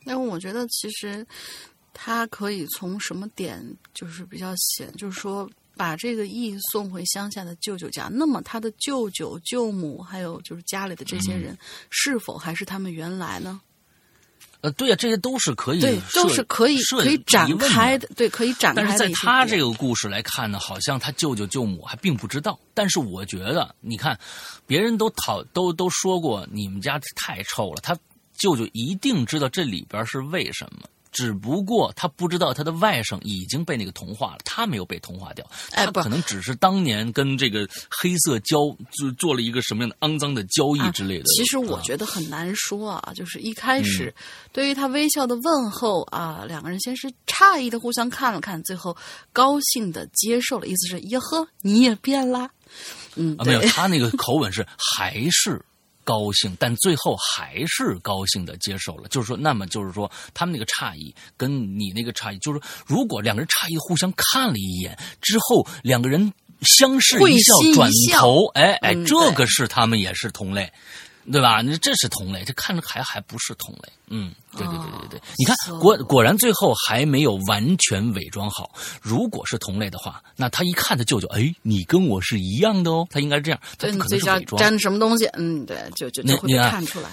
[0.04, 1.26] 那我觉得其实
[1.92, 8.08] 他可以从什么点就是比较显，就是说把这个义送回乡下的舅舅家。
[8.10, 11.56] 那么他的舅舅、舅母还有就是家里的这些人，
[11.90, 13.60] 是否还是他们原来呢？
[14.62, 18.82] 呃，对呀，这些都是可以，对，都是可以可以展开的，对，可以展开。
[18.82, 22.58] 但是在他这个故事来看呢，好像他舅舅舅母还并不知道。
[22.74, 24.18] 但是我觉得，你看，
[24.66, 27.96] 别人都讨都都说过你们家太臭了，他
[28.38, 30.88] 舅舅一定知道这里边是为什么。
[31.12, 35.44] 只不过他不知道他的外甥已经被那个同化了，他没有被同化掉。
[35.70, 38.58] 他可能只是当年跟这个黑色交
[38.92, 41.24] 做做了一个什么样的肮脏的交易之类的。
[41.24, 44.14] 其实我觉得很难说啊，就是一开始
[44.52, 48.96] 对于他微笑的问候啊，两个人先是诧异的互相看了看，最后
[49.32, 52.50] 高兴的接受了，意思是耶呵，你也变啦。
[53.16, 55.60] 嗯，没有，他那个口吻是还是。
[56.10, 59.08] 高兴，但最后还是高兴的接受了。
[59.08, 70.68] 就是说，那么就是说，他们那个诧异跟你那个诧异，就是说，如果两个人诧异互相看了一眼之后，两个人相视一笑，转头，哎哎，这个是他们也是同类。
[71.30, 71.60] 对吧？
[71.62, 73.92] 那这是同类，这看着还还不是同类。
[74.08, 78.70] 嗯，对对对对对，你看果果然最后还没有完全伪装好。
[79.00, 84.58] 如果是同类的话，那他一看他舅舅，哎，你跟我是一样的哦，他应该是这样，他不可能是伪装。
[84.60, 85.26] 粘什么东西？
[85.34, 87.08] 嗯，对，就就就会看出来。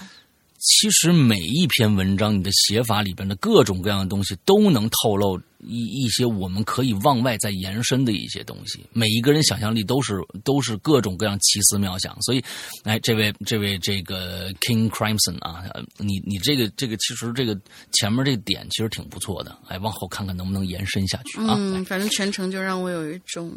[0.59, 5.39] 其实每一篇文章，你的写法里边的各种各样的东西，都能透露。
[5.59, 12.43] 一一些我们可以往外再延伸的一些东西，每一个人想象力都是都是各种各样奇思妙想，所以，
[12.83, 15.63] 哎，这位这位这个 King Crimson 啊，
[15.97, 17.59] 你你这个这个其实这个
[17.91, 21.55] 前面这点其实挺不错的，哎，往后看看能不能延伸下去啊。
[21.57, 23.51] 嗯，反正全程就让我有一种，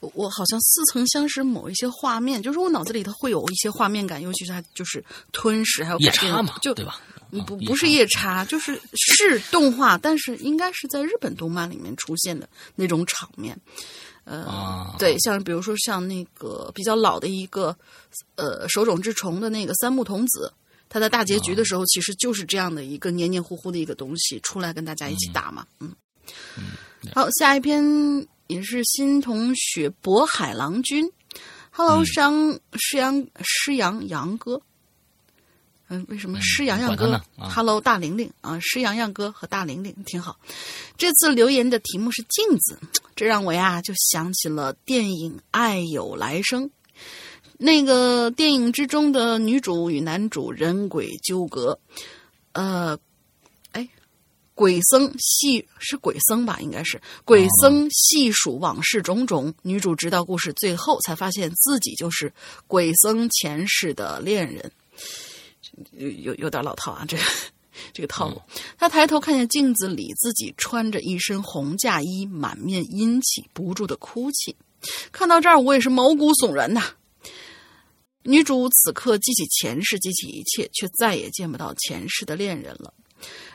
[0.00, 7.00] 我好像似曾相识某一些画面，就是我脑子里头会有一些画面感，尤其是他就是吞噬还有夜叉嘛，就对吧？
[7.46, 13.58] 不不是夜叉，就是是动画，但是应该是在日本动漫里面出现的那种场面。
[14.24, 17.76] 呃，对，像比如说像那个比较老的一个
[18.36, 20.50] 呃手冢治虫的那个三木童子，
[20.88, 25.66] 他在大结局的时候其实就是这样的一个黏黏糊糊的一个东西出来跟大家一起打嘛。
[25.80, 25.92] 嗯，
[27.14, 27.84] 好，下一篇
[28.46, 31.06] 也是新同学渤海郎君
[31.70, 34.62] ，Hello，商师阳师阳杨哥。
[35.94, 40.36] 嗯，为什么施洋洋哥？Hello，大玲玲啊，施洋洋哥和大玲玲挺好。
[40.98, 42.76] 这次留言的题目是镜子，
[43.14, 46.64] 这让我呀就想起了电影《爱有来生》。
[47.58, 51.78] 那个电影之中的女主与男主人鬼纠葛，
[52.50, 52.98] 呃，
[53.70, 53.88] 哎，
[54.54, 56.58] 鬼僧细是鬼僧吧？
[56.60, 62.32] 应该是鬼僧细数往事种种，女主直到故事最后才发现自己就是
[62.66, 64.72] 鬼僧前世的恋人。
[65.92, 67.22] 有有有点老套啊，这个
[67.92, 68.40] 这个套路。
[68.78, 74.56] 他抬头看见镜子里自己穿着一身红嫁衣，满面阴气，不住的哭泣。
[75.10, 76.82] 看到这儿，我也是毛骨悚然呐。
[78.22, 82.94] 女主此刻记起前世，记起一切，却再也见不到前世的恋人了。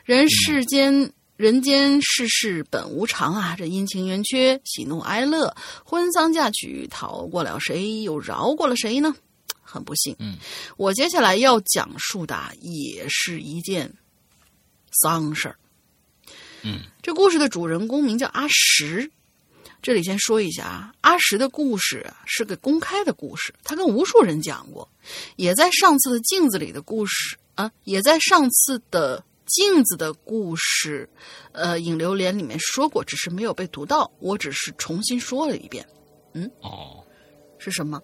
[0.03, 3.55] 人世间，人间世事本无常啊！
[3.57, 9.15] 这阴晴圆缺，喜怒哀乐，婚丧嫁娶，逃过了谁，又饶过了谁呢？
[9.69, 10.37] 很不幸，嗯，
[10.77, 13.93] 我接下来要讲述的也是一件
[14.91, 15.55] 丧事儿。
[16.63, 19.09] 嗯，这故事的主人公名叫阿石。
[19.81, 24.89] 这里先说一下啊，阿石的故事是个公开的故事，他跟无数人讲过，
[25.37, 31.09] 也在上次的镜子里的故事啊，也在上次的镜子的故事，
[31.53, 35.87] 呃，影流连里面说过，只是没有被读到，我只是重新说了一遍。
[36.33, 37.01] 嗯，哦，
[37.57, 38.01] 是什么？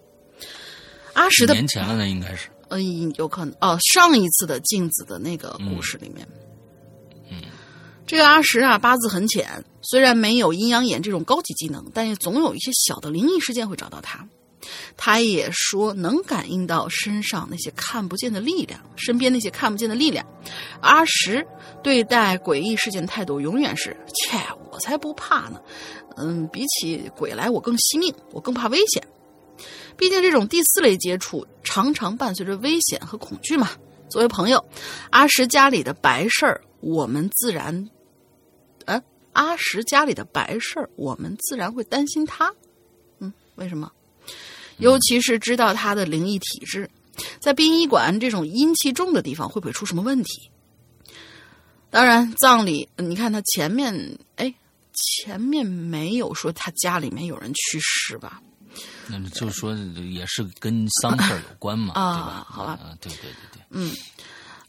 [1.16, 3.78] 阿石的年前了呢，应该是，嗯，有可能哦。
[3.80, 6.28] 上一次的镜子的那个故事里面，
[7.30, 7.40] 嗯，
[8.06, 14.28] 这个阿石啊，八字很浅，虽然没有阴阳眼这种高级技能，但也总有一些小的灵异事件会找到他。
[14.96, 20.26] 他也说能感应到身上那些看不见的力量，身边那些看不见的力量。
[20.80, 21.46] 阿石
[21.82, 24.38] 对待诡异事件态度永远是：切，
[24.70, 25.60] 我才不怕呢。
[26.16, 29.02] 嗯，比起鬼来，我更惜命，我更怕危险。
[29.96, 33.70] 毕竟这种第四类接触常常伴随着危险和恐惧嘛。
[34.08, 34.64] 作为朋友，
[35.10, 37.90] 阿石家里的白事儿，我们自然，
[38.84, 42.54] 呃，阿石家里的白事儿，我们自然会担心他。
[43.18, 43.90] 嗯，为什么？
[44.78, 46.88] 尤其是知道他的灵异体质，
[47.40, 50.50] 在殡仪馆这种阴气重的地方，会不会出什么问题？
[51.88, 54.54] 当然，葬礼，你看他前面，哎，
[54.92, 58.42] 前面没有说他家里面有人去世吧？
[59.08, 62.46] 那就是说，也是跟丧事儿有关嘛， 啊对吧？
[62.48, 63.92] 好吧啊，对对对对，嗯，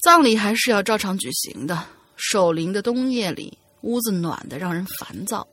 [0.02, 1.84] 葬礼还是要照常举行的。
[2.16, 5.48] 守灵的冬夜里，屋子暖的让人烦躁，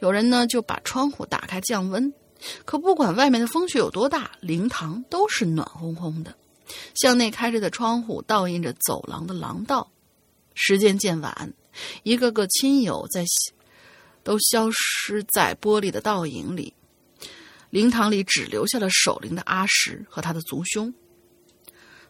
[0.00, 2.12] 有人呢就把窗户打开降温。
[2.64, 6.34] 可不管外面的风雪有多大，灵堂都是暖烘烘的。
[6.94, 9.90] 向内开着的窗户倒映着走廊的廊道。
[10.54, 11.52] 时间渐晚，
[12.02, 13.24] 一个个亲友在
[14.24, 16.74] 都消失在玻璃的倒影里。
[17.70, 20.92] 灵堂里只留下了守灵的阿石和他的族兄。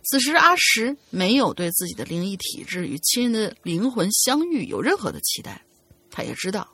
[0.04, 5.62] 此时，阿石没有对自己的灵异体质与亲人的灵魂相遇有任何的期待。
[6.10, 6.72] 他也知道，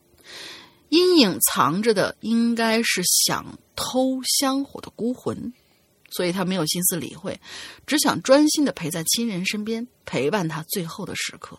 [0.90, 5.53] 阴影藏着的应该是想偷香火的孤魂，
[6.11, 7.40] 所以他没有心思理会，
[7.87, 11.59] 只想专心的陪在亲人身边，陪伴他最后的时刻。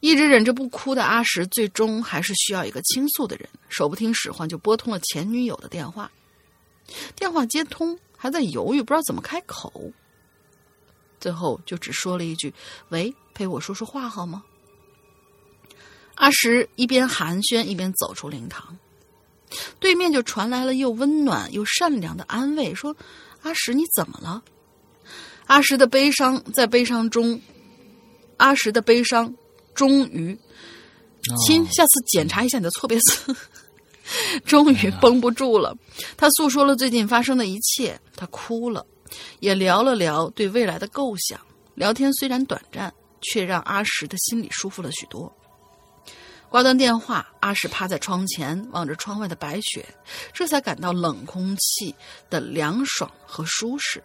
[0.00, 6.10] 一直忍着不哭的阿石，最终还是需要一个倾诉的人，手不听使唤就拨通了前女友的电话。
[7.16, 9.92] 电话接通，还在犹豫，不知道怎么开口。
[11.18, 12.52] 最后就只说了一句
[12.90, 14.44] ：“喂，陪我说说话好吗？”
[16.14, 18.78] 阿石一边寒暄一边走出灵堂，
[19.80, 22.94] 对面就传来了又温暖又善良的安慰，说
[23.42, 24.42] ：“阿石，你怎么了？”
[25.46, 27.40] 阿石的悲伤在悲伤中，
[28.36, 29.34] 阿石的悲伤
[29.76, 30.36] 终于，
[31.46, 33.36] 亲，下次检查一下你的错别字。
[34.46, 35.76] 终于绷不住了，
[36.16, 38.86] 他诉说了最近发生的一切，他哭了，
[39.40, 41.40] 也聊了聊对未来的构想。
[41.74, 45.36] 聊天虽然短暂，却让阿石的心里舒服了许多。
[46.48, 49.84] 挂断电话，阿石趴在窗前，望着窗外的白雪，
[50.32, 51.92] 这才感到冷空气
[52.30, 54.00] 的凉爽和舒适。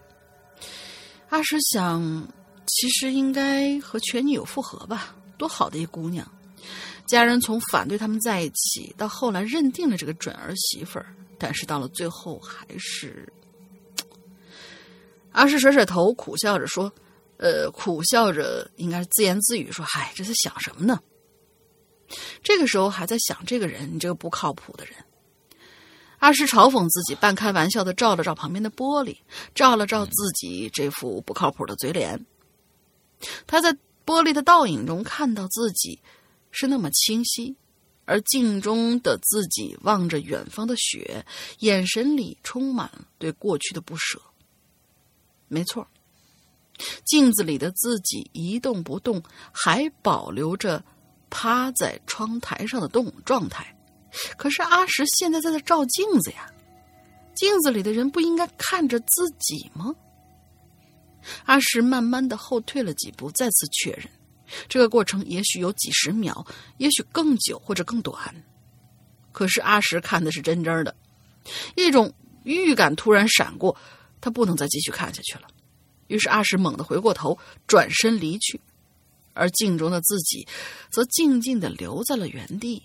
[1.29, 2.27] 阿石想，
[2.65, 6.23] 其实应该和前女友复合吧，多好的一姑娘。
[7.07, 13.27] 家人从反对他们在一起，到后来认定了这个准儿媳妇儿，但是到了最后还是……
[15.31, 16.93] 阿诗甩甩头，苦笑着说
[17.37, 20.99] ：“呃，苦笑着，应该是自言自语说：‘嗨，这是想什么呢？’
[22.43, 24.93] 这个时候还在想这个人，你这个不靠谱的人。”
[26.19, 29.17] 阿诗嘲讽自己，半开玩笑的照了照旁边的玻璃，
[29.55, 32.23] 照了照自己这副不靠谱的嘴脸。
[33.47, 35.99] 他在玻璃的倒影中看到自己。
[36.53, 37.55] 是那么清晰，
[38.03, 41.25] 而镜中的自己望着远方的雪，
[41.59, 44.21] 眼神里充满了对过去的不舍。
[45.47, 45.87] 没错，
[47.05, 50.83] 镜子里的自己一动不动，还保留着
[51.29, 53.73] 趴在窗台上的动状态。
[54.35, 56.53] 可是阿石现在在那照镜子呀，
[57.33, 59.95] 镜子里的人不应该看着自己吗？
[61.45, 64.09] 阿石慢慢的后退了几步，再次确认。
[64.67, 66.45] 这个过程也许有几十秒，
[66.77, 68.43] 也许更久或者更短。
[69.31, 70.93] 可是阿石看的是真真的，
[71.75, 73.75] 一种预感突然闪过，
[74.19, 75.47] 他不能再继续看下去了。
[76.07, 78.59] 于是阿石猛地回过头，转身离去，
[79.33, 80.45] 而镜中的自己
[80.91, 82.83] 则静静的留在了原地，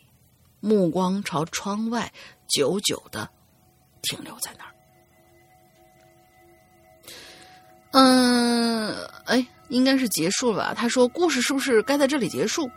[0.61, 2.13] 目光朝窗外，
[2.47, 3.29] 久久的
[4.03, 4.76] 停留在那儿。
[7.93, 8.95] 嗯，
[9.27, 9.47] 哎。
[9.69, 10.75] 应该是结束了吧？
[10.75, 12.71] 他说：“故事是不是该在这里结束？”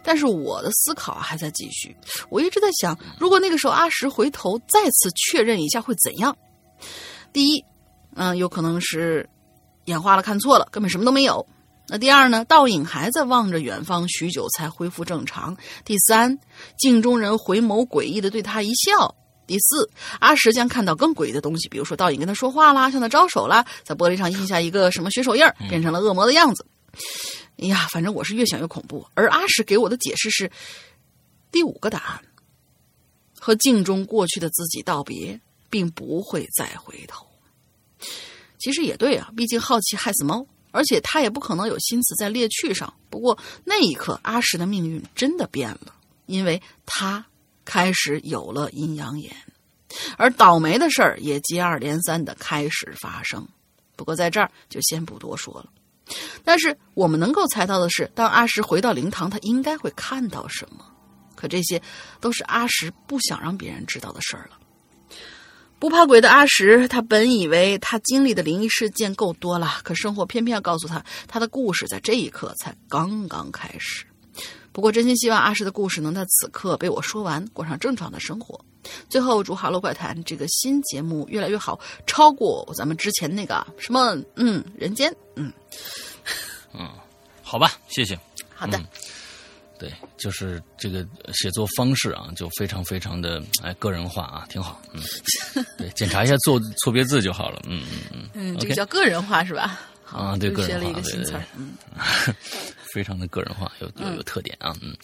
[0.00, 1.92] 但是我的思考还在继续。
[2.30, 6.36] 我一直在想，如果那个时候阿石回头再次确认一下会怎样？
[7.32, 7.64] 第一，
[8.14, 9.28] 嗯，有可能是
[9.86, 11.44] 眼花了，看错了，根本什么都没有。
[11.88, 12.44] 那第二呢？
[12.44, 15.56] 倒影还在望着远方，许久才恢复正常。
[15.84, 16.38] 第三，
[16.78, 19.16] 镜中人回眸诡异的对他一笑。
[19.46, 26.64] 第四，阿石将看到更诡异的东西，比如说倒影跟他说话啦，向他招手啦，在玻璃上印下一个什么血手印变成了恶魔的样子。
[27.58, 29.06] 哎呀，反正我是越想越恐怖。
[29.14, 30.50] 而阿石给我的解释是
[31.52, 32.24] 第五个答案：
[33.38, 37.26] 和镜中过去的自己道别，并不会再回头。
[38.58, 42.92] 其实也对啊，毕竟好奇害死猫，而且他也不可能有心思在猎趣上。
[43.10, 45.94] 不过那一刻，阿石的命运真的变了，
[46.26, 47.26] 因为他。
[47.64, 49.34] 开始有了阴阳眼，
[50.16, 53.46] 而倒霉的事儿也接二连三的开始发生。
[53.96, 55.66] 不过在这儿就先不多说了。
[56.44, 60.84] 但是我们能够猜到的是，当阿石回到灵堂，他应该会看到什么。
[61.34, 61.80] 可这些
[62.20, 64.58] 都是阿石不想让别人知道的事儿了。
[65.78, 74.06] 不怕鬼的阿石，他本以为他经历的灵异事件够多了，可生活偏偏要告诉他，他的故事在这一刻才刚刚开始。
[74.74, 78.60] 不过，真心希望阿石的故事能在此刻被我说完，过上正常的生活。
[79.08, 85.52] 最后，祝《哈喽怪谈》这个新节目越来越好，超过咱们之前那个什么，嗯，人间，嗯，
[86.74, 86.90] 嗯，
[87.40, 88.18] 好吧，谢谢。
[88.52, 88.82] 好的。
[89.78, 94.82] 对，就是这个写作方式啊，就非常非常的哎个人化啊，挺好。
[94.92, 95.00] 嗯，
[95.78, 97.62] 对，检查一下错错别字就好了。
[97.68, 98.28] 嗯嗯嗯。
[98.34, 99.80] 嗯，这个叫个人化是吧？
[100.10, 100.80] 啊，对，个人化。
[100.80, 101.42] 学了一个新词儿。
[101.56, 101.76] 嗯，
[102.94, 104.72] 非常的个人化，有有有特点啊。
[104.80, 104.94] 嗯，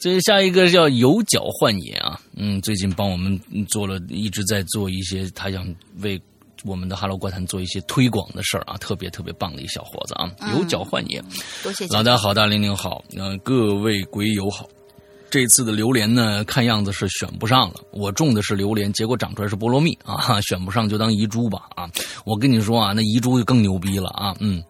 [0.00, 2.20] 这下一个叫有脚幻野啊。
[2.34, 6.20] 嗯，最近帮我们做了一直在做一些，他想为。
[6.64, 11.22] 我们的《哈喽怪谈》做一些推广的事儿啊，特别特别棒的一小伙子啊，有脚换野，
[11.62, 14.66] 多谢老大好，大玲玲好，嗯，各位鬼友好。
[15.30, 17.74] 这次的榴莲呢，看样子是选不上了。
[17.92, 21.88] 我种的是榴莲，结果长出来是菠萝蜜啊， 选不上就当遗珠吧啊。
[22.24, 24.60] 我跟你说啊，那遗珠就更牛逼了啊，嗯。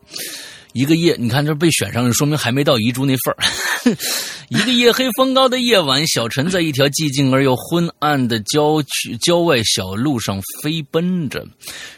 [0.77, 3.97] 一个夜，你看这被选上，说明还没到遗珠那份儿。
[4.51, 11.47] 一个夜黑风高的夜晚，小陈在一条寂静而又昏暗的郊区郊外小路上飞奔着，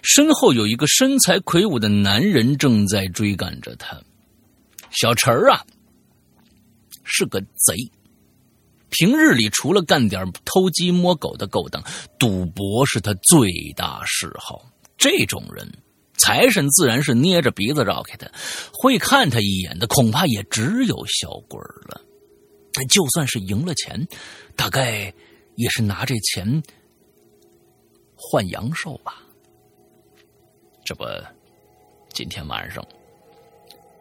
[0.03, 4.01] 身后有一个身材魁梧的男人正在追赶着他。
[4.93, 5.61] 小陈儿啊，
[7.03, 7.74] 是个贼，
[8.91, 11.83] 平日里除了干点偷鸡摸狗的勾当，
[12.16, 14.62] 赌博是他最大嗜好。
[14.97, 15.68] 这种人。
[16.19, 18.31] 财神自然是捏着鼻子绕开他，
[18.73, 22.01] 会看他一眼的恐怕也只有小鬼了。
[22.73, 24.07] 但就算是赢了钱，
[24.55, 25.12] 大概
[25.57, 26.62] 也是拿这钱
[28.14, 29.23] 换阳寿吧。
[30.85, 31.05] 这不，
[32.12, 32.87] 今天晚上，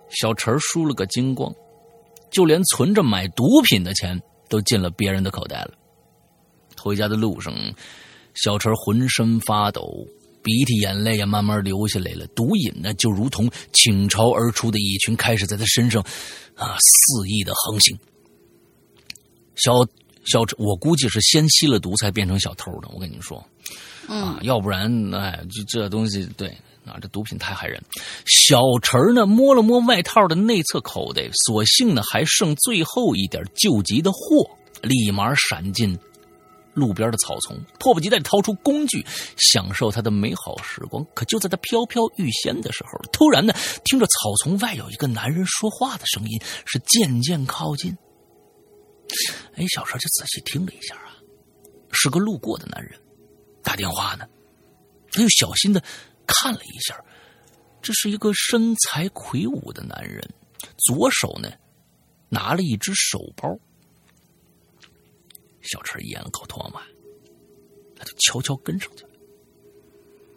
[0.09, 1.53] 小陈输了个精光，
[2.29, 5.73] 就连存着买毒品的钱都进了别人的口袋了。
[6.79, 7.53] 回家的路上，
[8.35, 10.05] 小陈浑身发抖。
[10.47, 16.01] 鼻涕眼泪也慢慢流下来了，毒瘾呢就如同倾巢而出的蚁群，开始在他身上
[16.55, 17.99] 啊肆意的横行。
[19.55, 19.73] 小
[20.23, 22.87] 小，我估计是先吸了毒才变成小偷的。
[22.93, 23.45] 我跟你说，
[24.07, 26.47] 啊，要不然哎，这这东西对
[26.85, 27.83] 啊，这毒品太害人。
[28.25, 34.49] 小陈呢摸了摸外套的内侧口袋，所幸呢还剩最后一点救急的货，
[34.81, 35.99] 立马闪进。
[36.77, 39.03] 路边的草丛，迫不及待掏出工具，
[39.35, 41.03] 享受他的美好时光。
[41.15, 43.51] 可就在他飘飘欲仙的时候，突然呢，
[43.83, 47.97] 听着草丛外有一个男人说话的声音，是渐渐靠近。
[49.55, 51.17] 哎，小陈就仔细听了一下啊，
[51.91, 52.93] 是个路过的男人，
[53.63, 54.27] 打电话呢。
[55.09, 55.81] 他又小心的
[56.27, 56.95] 看了一下，
[57.81, 60.23] 这是一个身材魁梧的男人，
[60.85, 61.49] 左手呢
[62.29, 63.57] 拿了一只手包。
[65.67, 66.81] 小陈咽了口唾沫，
[67.95, 69.09] 他就悄悄跟上去了。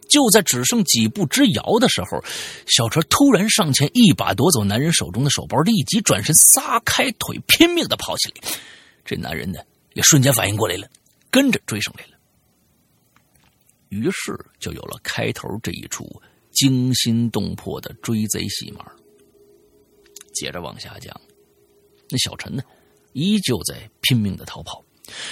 [0.09, 2.21] 就在只剩几步之遥的时候，
[2.67, 8.51] 小陈突然上前，一把夺走男人手中的手包，立即转身撒开腿，拼命的跑起来。
[9.05, 9.61] 这男人呢，
[9.95, 10.89] 也瞬间反应过来了，
[11.31, 12.19] 跟着追上来了。
[13.91, 16.05] 于是就有了开头这一出
[16.51, 18.85] 惊心动魄的追贼戏码。
[20.35, 21.21] 接着往下讲，
[22.09, 22.65] 那小陈呢，
[23.13, 24.85] 依旧在拼命的逃跑。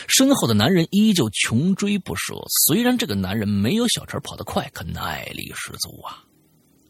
[0.07, 2.35] 身后的男人依旧穷追不舍。
[2.67, 6.25] 虽然这个男人没有小陈跑得快，可耐力十足啊！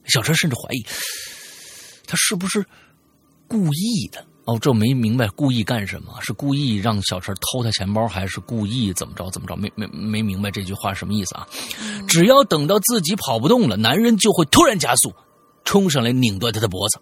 [0.06, 0.86] 小陈甚至怀疑，
[2.06, 2.64] 他是不是
[3.46, 4.24] 故意的？
[4.46, 6.18] 哦，这没明白故意干什么？
[6.22, 9.54] 是故意让小陈偷他钱包，还是故意怎么着怎么着？
[9.56, 11.46] 没没没明白这句话什么意思啊？
[12.08, 15.12] 只要等到自己跑不动了，男人就会突然加速，
[15.64, 16.98] 冲上来拧断他的脖子。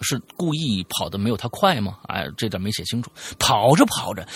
[0.00, 1.98] 是故意跑的没有他快吗？
[2.08, 3.10] 哎，这点没写清楚。
[3.38, 4.26] 跑着跑着，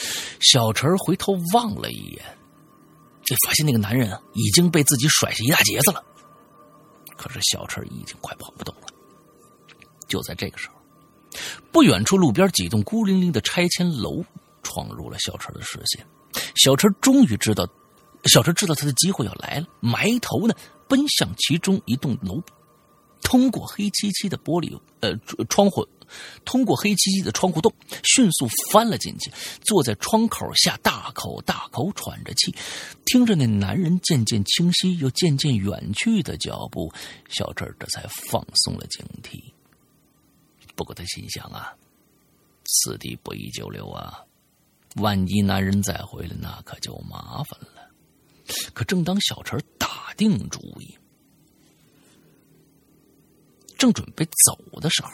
[0.41, 2.23] 小陈回头望了一眼，
[3.23, 6.05] 就发现那个男人啊已经被自己甩下一大截子了。
[7.17, 8.87] 可是小陈已经快跑不动了。
[10.09, 10.75] 就在这个时候，
[11.71, 14.25] 不远处路边几栋孤零零的拆迁楼
[14.63, 16.05] 闯入了小陈的视线。
[16.57, 17.67] 小陈终于知道，
[18.25, 20.55] 小陈知道他的机会要来了，埋头呢
[20.89, 22.43] 奔向其中一栋楼。
[23.23, 25.17] 通过黑漆漆的玻璃，呃，
[25.49, 25.87] 窗户，
[26.45, 27.73] 通过黑漆漆的窗户洞，
[28.05, 29.31] 迅速翻了进去，
[29.63, 32.55] 坐在窗口下，大口大口喘着气，
[33.07, 36.93] 听着那男人渐渐清晰又渐渐远去的脚步，
[37.31, 39.43] 小陈这才放松了警惕。
[40.75, 41.75] 不过他心想啊，
[42.65, 44.21] 此地不宜久留啊，
[44.97, 47.89] 万一男人再回来，那可就麻烦了。
[48.75, 50.99] 可正当小陈打定主意。
[53.83, 55.11] 正准备走的时候，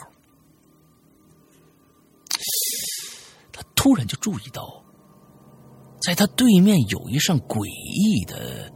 [3.51, 4.85] 他突然就注意到，
[6.03, 8.71] 在他对面有一扇诡异的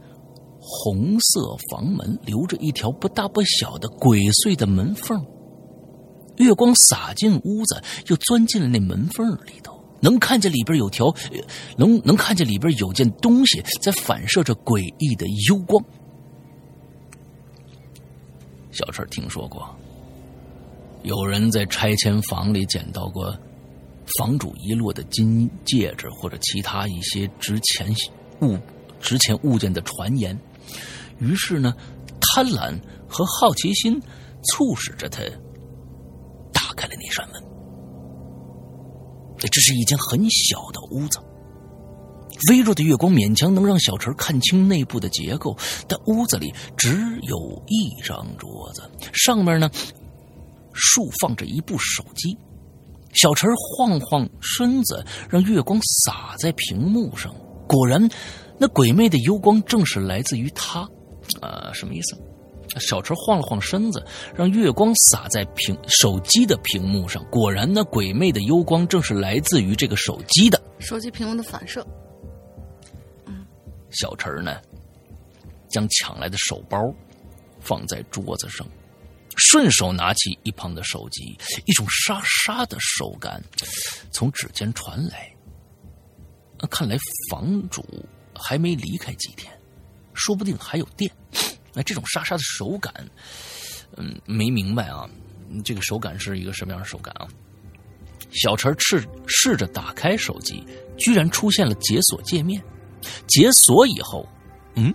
[0.58, 5.24] 红色房门，留着一条不大不小的鬼祟的门缝。
[6.38, 11.14] 月光洒进屋子，又钻进了那门缝里头，能看见里边有条，
[11.78, 15.84] 能能看见里边有件东西在反射着诡异的幽光。
[18.72, 19.72] 小陈听说过，
[21.04, 23.36] 有人在拆迁房里捡到过
[24.18, 27.94] 房主遗落的金戒指或者其他一些值钱
[28.40, 28.58] 物、
[29.00, 30.38] 值钱物件的传言。
[31.18, 31.74] 于是呢，
[32.20, 32.74] 贪婪
[33.06, 34.00] 和好奇心
[34.42, 35.22] 促使着他
[36.52, 37.42] 打开了那扇门。
[39.38, 41.18] 这是一间很小的屋子。
[42.48, 45.54] 微弱的月光勉强能让小陈看清内部的结构，
[45.86, 49.70] 但屋子里只有一张桌子，上面呢
[50.74, 52.36] 竖放着一部手机。
[53.14, 57.32] 小陈晃晃身子，让月光洒在屏幕上，
[57.68, 58.06] 果然，
[58.58, 60.86] 那鬼魅的幽光正是来自于他。
[61.40, 62.20] 呃，什么意思？
[62.80, 64.04] 小陈晃了晃身子，
[64.34, 71.86] 让月光洒在屏手机的屏幕上，果然，那鬼魅的幽光正是来自于这个手机的手机屏幕的反射。
[73.90, 74.56] 小陈呢，
[75.68, 76.76] 将抢来的手包
[77.60, 78.66] 放在桌子上，
[79.36, 83.42] 顺手拿起一旁的手机，一种沙沙的手感
[84.12, 85.30] 从指尖传来。
[86.70, 86.96] 看来
[87.30, 87.84] 房主
[88.34, 89.52] 还没离开几天，
[90.14, 91.10] 说不定还有电。
[91.72, 92.92] 那这种沙沙的手感，
[93.96, 95.08] 嗯，没明白啊，
[95.64, 97.28] 这个手感是一个什么样的手感啊？
[98.30, 100.64] 小陈试试着打开手机，
[100.96, 102.62] 居然出现了解锁界面。
[103.28, 104.26] 解锁以后，
[104.76, 104.92] 嗯，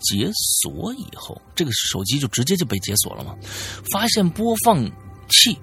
[0.00, 3.34] 解锁以后，这个手机就直接就被解锁了吗？
[3.92, 4.84] 发现播放
[5.28, 5.58] 器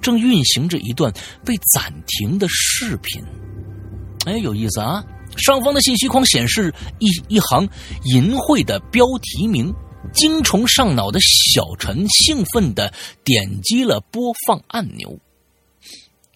[0.00, 1.12] 正运行着一段
[1.44, 3.22] 被暂停的视频。
[4.24, 5.04] 哎，有意思啊！
[5.36, 7.68] 上方的信息框显示一一行
[8.04, 9.72] 淫秽的标题名，
[10.12, 12.92] 精虫上脑的小陈兴奋的
[13.24, 15.18] 点击了播放按钮。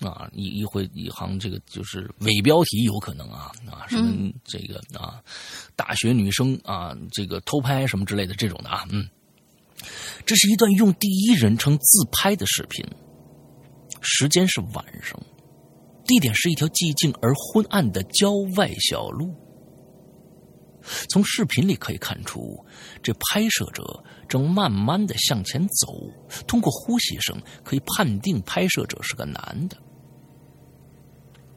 [0.00, 5.22] 啊，一一会一行这个就是伪标题有可能啊啊什么这个啊，
[5.74, 9.08] 大学女生啊这个偷拍什么之类的这种的啊嗯，
[10.26, 12.84] 这是一段用第一人称自拍的视频，
[14.02, 15.18] 时间是晚上，
[16.04, 19.34] 地点是一条寂静而昏暗的郊外小路。
[21.08, 22.64] 从视频里可以看出，
[23.02, 23.82] 这拍摄者
[24.28, 26.08] 正慢慢的向前走，
[26.46, 29.76] 通过呼吸声可以判定拍摄者是个男的。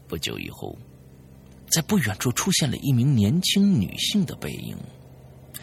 [0.09, 0.75] 不久以后，
[1.71, 4.75] 在不远处出现了一名年轻女性的背影。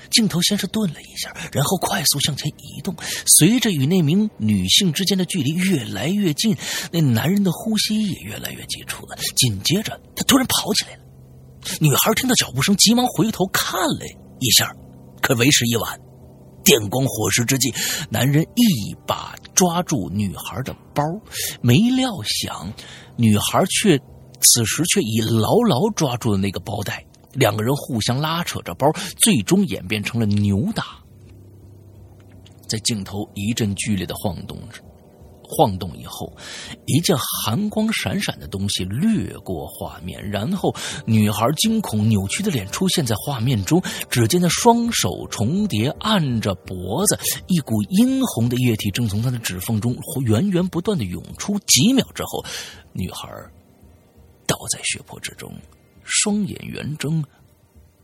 [0.08, 2.94] 镜头先是顿了一下，然后快速向前移动。
[3.26, 6.56] 随着与那名女性之间的距离越来越近，
[6.92, 9.16] 那男人的呼吸也越来越急促了。
[9.34, 11.02] 紧接着，他突然跑起来了。
[11.80, 14.06] 女孩听到脚步声，急忙回头看了
[14.38, 14.72] 一下，
[15.20, 16.00] 可为时已晚。
[16.62, 17.74] 电光火石之际，
[18.08, 21.02] 男人一把抓住女孩的包，
[21.60, 22.72] 没料想，
[23.16, 24.00] 女孩却。
[24.40, 28.86] 此时却已牢牢抓住了那个包带，两个人互相拉扯着包，
[29.18, 30.84] 最终演变成了扭打。
[32.68, 34.82] 在镜头一阵剧烈的晃动着
[35.48, 36.36] 晃动以后，
[36.86, 40.74] 一件寒光闪闪的东西掠过画面，然后
[41.04, 43.80] 女孩惊恐扭曲的脸出现在画面中。
[44.10, 47.16] 只见她双手重叠，按着脖子，
[47.46, 51.56] 一股殷红的液体正从她的指缝中源源不断的涌出。
[51.60, 52.44] 几秒之后，
[52.92, 53.28] 女孩。
[54.46, 55.54] 倒在血泊之中，
[56.04, 57.22] 双眼圆睁，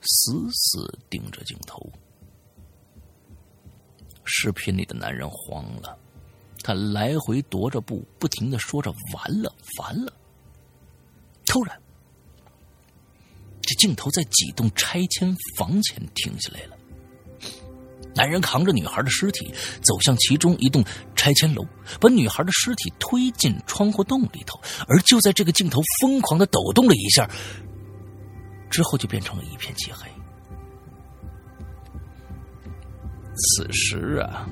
[0.02, 1.80] 死死盯着镜头。
[4.24, 5.98] 视频里的男人慌了，
[6.62, 10.12] 他来回踱着步，不停的说着“完了，完了”。
[11.44, 11.80] 突然，
[13.60, 16.78] 这镜头在几栋拆迁房前停下来了。
[18.14, 19.52] 男人扛着女孩的尸体
[19.82, 20.84] 走向其中一栋
[21.16, 21.64] 拆迁楼，
[22.00, 24.60] 把女孩的尸体推进窗户洞里头。
[24.86, 27.28] 而就在这个镜头疯狂的抖动了一下
[28.70, 30.06] 之后，就变成了一片漆黑。
[33.34, 34.46] 此时啊，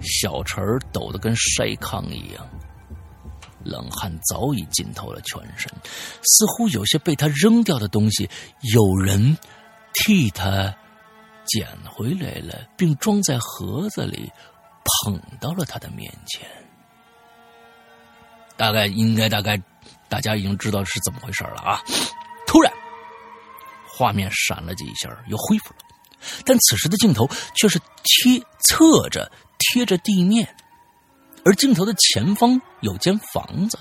[0.00, 2.48] 小陈抖得跟筛糠一样，
[3.62, 5.70] 冷汗早已浸透了全身，
[6.22, 8.28] 似乎有些被他扔掉的东西，
[8.74, 9.36] 有人
[9.92, 10.74] 替他。
[11.52, 14.32] 捡回来了，并装在盒子里，
[15.04, 16.48] 捧到了他的面前。
[18.56, 19.60] 大概应该，大概
[20.08, 21.80] 大家已经知道是怎么回事了啊！
[22.46, 22.72] 突然，
[23.86, 25.80] 画面闪了几下，又恢复了，
[26.46, 30.54] 但此时的镜头却是贴侧着贴着地面，
[31.44, 33.78] 而镜头的前方有间房子，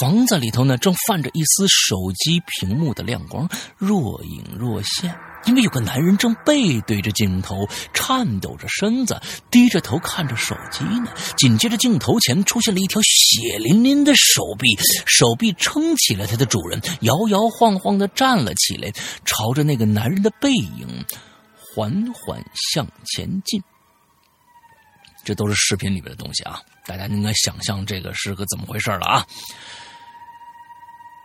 [0.00, 5.14] 房子里头呢正泛着一丝手机屏幕的亮光，若隐若现。
[5.46, 9.20] 因为有个男人正背对着镜头，颤抖着身子，
[9.50, 11.12] 低着头看着手机呢。
[11.36, 14.68] 紧接着，镜头前出现了一条血淋淋的手臂，
[15.06, 18.90] 手臂撑起了它的主人，摇摇晃晃的站了起来，
[19.24, 21.04] 朝着那个男人的背影
[21.56, 22.42] 缓缓
[22.72, 23.62] 向前进。
[25.24, 29.26] 这都是视频里边的东西啊，大家应该想象这个是个怎么回事了啊。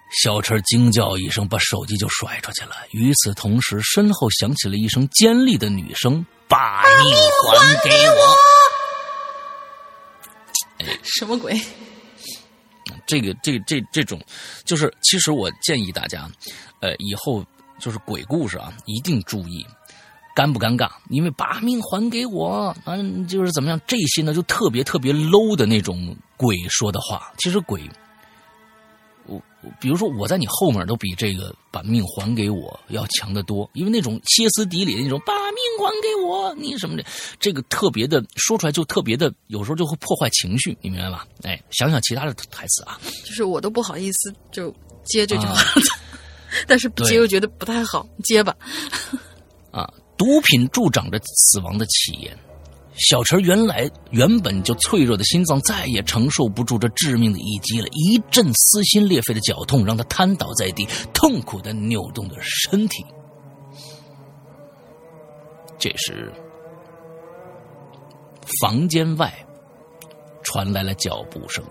[0.10, 2.72] 小陈惊叫一声，把手机就甩出去了。
[2.92, 8.36] 与此同时，身后响起了一声尖利的女声：“把命还给我！”
[11.04, 11.62] 什么鬼？
[13.06, 14.20] 这个、这、这、这种，
[14.66, 16.28] 就是其实我建议大家，
[16.80, 17.46] 呃，以后
[17.80, 19.64] 就是鬼故事啊，一定注意
[20.36, 27.32] 尴不尴尬，因为“把命还给我”嗯，就是怎么样，这些呢就特别特别 low 的那种鬼说的话。
[27.38, 27.88] 其实鬼。
[29.80, 37.04] 比如说，我在你后面都比这个把命还给我要强得多，因为那种歇斯底里的那种把命还给我，你什么的，
[37.40, 41.28] 这个特别的说出来就特别的，有时候就会破坏情绪，你明白吧？
[41.44, 45.56] 哎，想想其他的台词啊，就是我都不好意思就接这句话，
[46.66, 48.56] 但是不接又觉得不太好， 接吧。
[49.72, 52.38] 啊，毒品助长着死亡的起源。
[53.00, 63.06] 小陈原来原本就脆弱的心脏再也承受不住这致命的一击了，一阵撕心裂肺的绞痛让他瘫倒在地，痛苦的扭动着身体。
[65.78, 66.30] 这时，
[68.60, 69.34] 房间外
[70.44, 71.64] 传来了脚步声。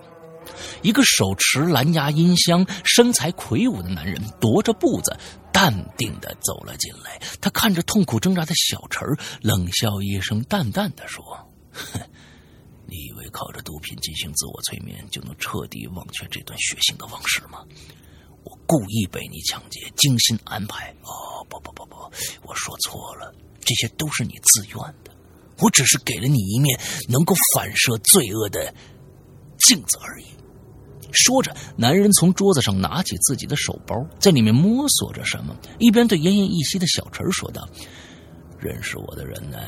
[0.80, 5.14] 一个手持蓝牙音箱、身材魁梧的男人踱着步子，
[5.52, 7.20] 淡定的走了进来。
[7.40, 9.06] 他看着痛苦挣扎的小陈
[9.40, 11.24] 冷笑一声，淡淡的说
[11.72, 12.00] ：“哼，
[12.86, 17.64] 你以为靠着毒品进行自我催眠就能彻底忘却这段血腥的往事吗？
[18.44, 20.94] 我故意被你抢劫，精心安排。
[21.02, 21.96] 哦，不不不不，
[22.44, 25.14] 我说错了，这些都是你自愿的。
[25.58, 28.72] 我只是给了你一面能够反射罪恶的
[29.58, 30.26] 镜子而已。”
[31.12, 37.66] 说着，男人从桌子上拿起自己的手包，在里面摸索着什么，一边对奄奄一息的小陈说道
[38.60, 39.58] ：“认识我的人呢，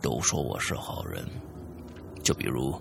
[0.00, 1.22] 都说我是好人。
[2.22, 2.80] 就比如，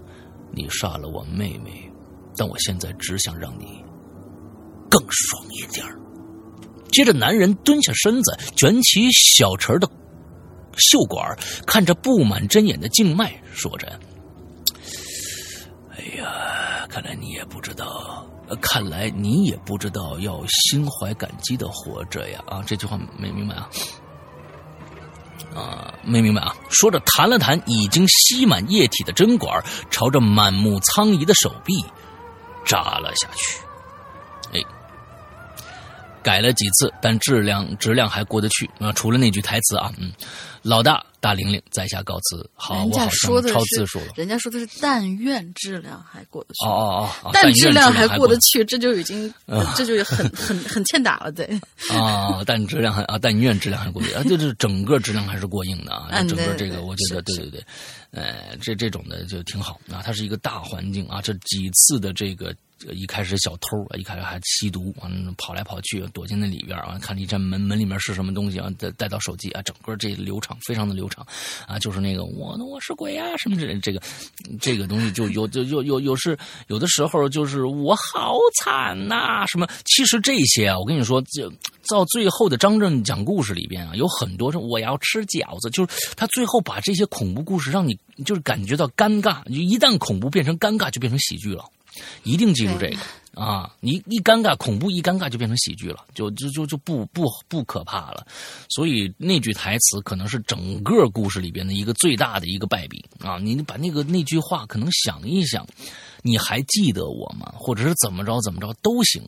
[0.52, 1.92] 你杀了我妹妹，
[2.38, 3.84] 但我现在只想让你
[4.90, 5.86] 更爽一点
[6.92, 9.90] 接着，男人蹲下身子，卷起小陈的
[10.78, 14.00] 袖管，看着布满针眼的静脉，说着
[15.92, 18.26] ：“哎呀。”看来你也不知道，
[18.62, 22.42] 看来你也不知道要心怀感激的活着呀！
[22.48, 23.70] 啊，这句话没明白啊？
[25.56, 26.56] 啊，没明白啊？
[26.70, 31.74] 说着，弹了弹已经吸满液体的针管，朝着满目苍夷的手臂
[32.66, 33.60] 扎了下去。
[34.54, 34.62] 哎，
[36.24, 38.92] 改了几次，但质量质量还过得去啊！
[38.94, 40.12] 除了那句台词啊，嗯，
[40.68, 41.04] 老大。
[41.20, 42.48] 大玲玲在下告辞。
[42.54, 44.14] 好，我好说的超字数了。
[44.16, 46.66] 人家说的是但愿质量还过得去。
[46.68, 49.34] 哦哦哦，但质量还过得去，这就已经
[49.76, 51.44] 这就很很很欠打了，对。
[51.90, 56.08] 啊， 但质量还啊，但愿质量还过得去啊，就是整个质量还是过硬的啊。
[56.30, 57.66] 整个这个，我觉得对对对，
[58.12, 60.04] 呃，这这种的就挺好啊。
[60.06, 62.56] 它是一个大环境啊，这几次的这个。
[62.92, 68.70] 一开始小偷啊，一开始还吸毒，完了跑来跑去，躲进那里边啊，看了一扇门，门里面是什么东西啊？
[68.78, 71.26] 带带到手机啊，整个这流非常的流畅
[71.68, 74.02] 啊，就是那个我我是鬼啊什么之类，这个
[74.60, 76.38] 这个东西就有就有有有是
[76.68, 81.52] 有的时候就是我好惨呐什么，其实这些啊，我跟你说，就
[81.90, 91.64] 到最后的张震讲故事里边啊，有很多是我要吃饺子，就是他最后把这些恐怖故事让你就是感觉到尴尬，就一旦恐怖变成尴尬，就变成喜剧了。
[92.24, 92.98] 一定记住这个
[93.42, 93.72] 啊！
[93.80, 98.26] 你一尴尬，恐怖一尴尬就变成喜剧了，就就就就不不不可怕了。
[98.70, 103.38] 所以那句台词可能是整个故事里边的一个最大的一个败笔啊！
[103.38, 105.66] 你把那个那句话可能想一想。
[106.28, 107.54] 你还记得我吗？
[107.56, 109.22] 或者是怎么着怎么着都行，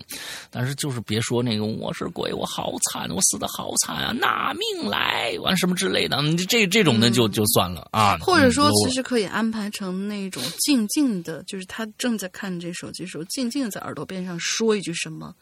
[0.52, 8.18] 但是就是别说那个我是鬼，我好惨，我死的好惨啊，拿命来，完什么之类的，这这种的就就算了啊。
[8.20, 15.34] 或者说，其实可以安排成那种静静的，就是他正在看这手机时候，静静的在耳朵边上说一句什么。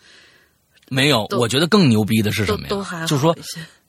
[0.90, 2.70] 没有，我觉得更牛逼的是什么呀？
[2.70, 3.36] 都还就是说，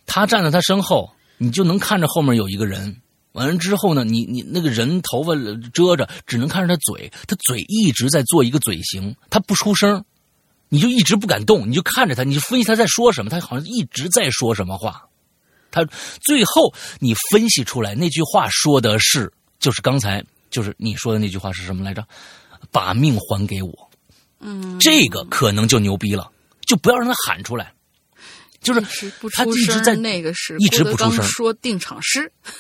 [0.07, 2.97] 他站在他身后，你就能看着后面有一个人。
[3.39, 5.33] 完了之后呢，你你那个人头发
[5.73, 10.05] 遮着，只能看着他嘴，他嘴一直在做一个嘴型，他不出声，
[10.69, 15.05] 你就一直不敢动，你就看着他，你就分析他在说什么，他好像一直在说什么话，
[15.71, 15.85] 他
[16.21, 22.05] 最后你分析出来那句话说的是，就是刚才就是你说的那句话是什么来着？
[22.73, 23.91] 把命还给我，
[24.41, 26.31] 嗯，这个可能就牛逼了，
[26.67, 27.73] 就不要让他喊出来。
[28.61, 28.81] 就是
[29.33, 31.25] 他，一直在那个是一直不出声。
[31.25, 32.51] 说定场诗，啊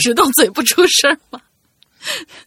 [0.00, 1.40] 只动嘴不出声吗。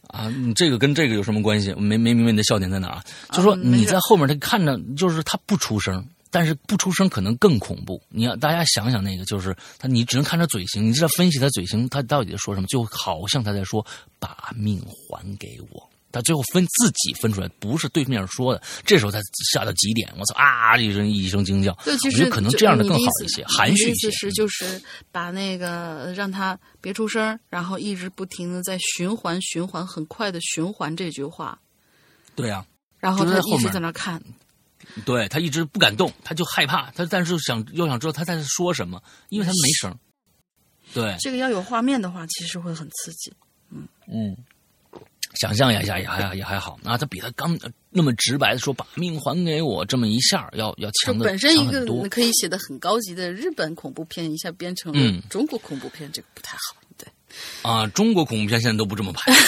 [0.06, 1.70] 啊，你这个跟这个有什么关系？
[1.72, 3.02] 我没没明白你的笑点在哪？
[3.32, 8.00] 就说你在后面，他看着就是他不出声，但是不出声可能更恐怖。
[8.08, 13.84] 你要大家想想那个，就是他，你只能看着嘴型，你知道分析他嘴型，他到底在说什么，就好像他在说
[14.18, 15.89] 把命还给我。
[16.12, 18.62] 他最后分自己分出来，不是对面说的。
[18.84, 19.20] 这时候他
[19.52, 21.72] 吓到极点，我操啊一声一声惊叫。
[21.84, 24.18] 对，其实得可能这样的更好一些，含蓄一些你的意思。
[24.18, 24.82] 是就是
[25.12, 31.58] 把那个让他别出声，然后一直不停的在循环循环，很快的循环这句话，
[32.34, 32.66] 对啊，
[32.98, 34.22] 然后他一直在那看。
[35.04, 39.96] 对他一直不敢动，他就害怕，他但是想又想知道他在说什么，因为他没声。
[40.92, 43.32] 对，这个要有画面的话，其实会很刺激。
[43.70, 44.36] 嗯嗯，
[45.34, 47.58] 想象一下也还也还好那，他比他刚
[47.90, 51.84] 那么直白的说把命还给我这么一下，要要就强的本身一个。
[52.08, 54.92] 可以写的很高级的日本恐怖片，一下变成
[55.28, 56.76] 中国恐怖片，这个不太好。
[56.98, 57.06] 对，
[57.62, 59.32] 啊，中国恐怖片现在都不这么拍。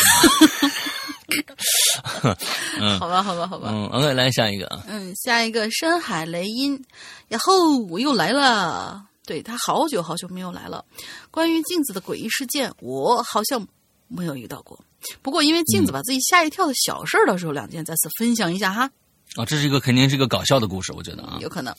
[2.79, 3.71] 嗯好吧，好吧，好吧。
[3.73, 6.85] 嗯，OK，来下一个啊，嗯，下一个深海雷音，
[7.29, 9.05] 然后，我又来了。
[9.25, 10.85] 对他好久好久没有来了。
[11.31, 13.67] 关于镜子的诡异事件，我好像
[14.09, 14.79] 没有遇到过。
[15.23, 18.91] 不过因为镜子把自己吓一跳的小事儿，倒是有两件，再次分享一下哈，
[19.37, 21.75] 啊，这是一个肯定是一个搞笑的故事，我觉得啊，有可能。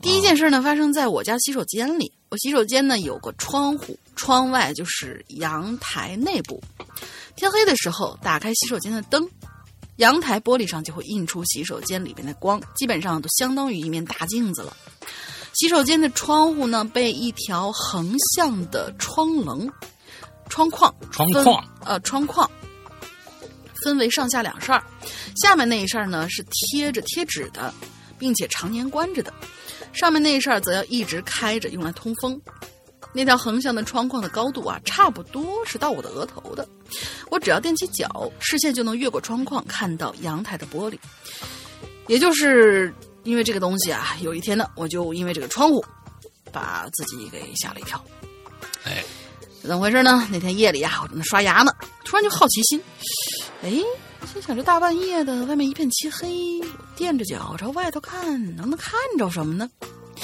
[0.00, 2.10] 第一件事呢，发生在我家洗手间里。
[2.28, 6.60] 我洗手间呢有个窗户，窗外就是阳台内部。
[7.36, 9.28] 天黑的时候，打开洗手间的灯，
[9.96, 14.76] 阳台玻璃上就会映出洗手间里面的光，基本上都相当于一面大镜子了。
[15.52, 19.70] 洗手间的窗户呢，被一条横向的窗棱、
[20.48, 22.48] 窗框窗框呃窗框
[23.82, 24.84] 分为上下两扇儿，
[25.36, 27.72] 下面那一扇儿呢是贴着贴纸的，
[28.18, 29.32] 并且常年关着的，
[29.92, 32.40] 上面那一扇儿则要一直开着，用来通风。
[33.14, 36.66] 那条横向的窗框的高度啊，差不多是到我的额头的。
[37.28, 40.98] 我只要踮起脚，视线就能越过窗框看到阳台的玻璃。
[42.06, 45.84] 也就是因为这个东西啊，有一天呢，我就因为这个窗户，
[46.50, 48.02] 把自己给吓了一跳。
[48.84, 49.04] 哎，
[49.62, 50.26] 怎么回事呢？
[50.30, 51.72] 那天夜里啊，我正在刷牙呢，
[52.04, 52.82] 突然就好奇心，
[53.62, 53.70] 哎，
[54.32, 59.70] 心想这大半夜的，外面一片漆黑，我踮着脚朝外头看，能不能看着什么呢？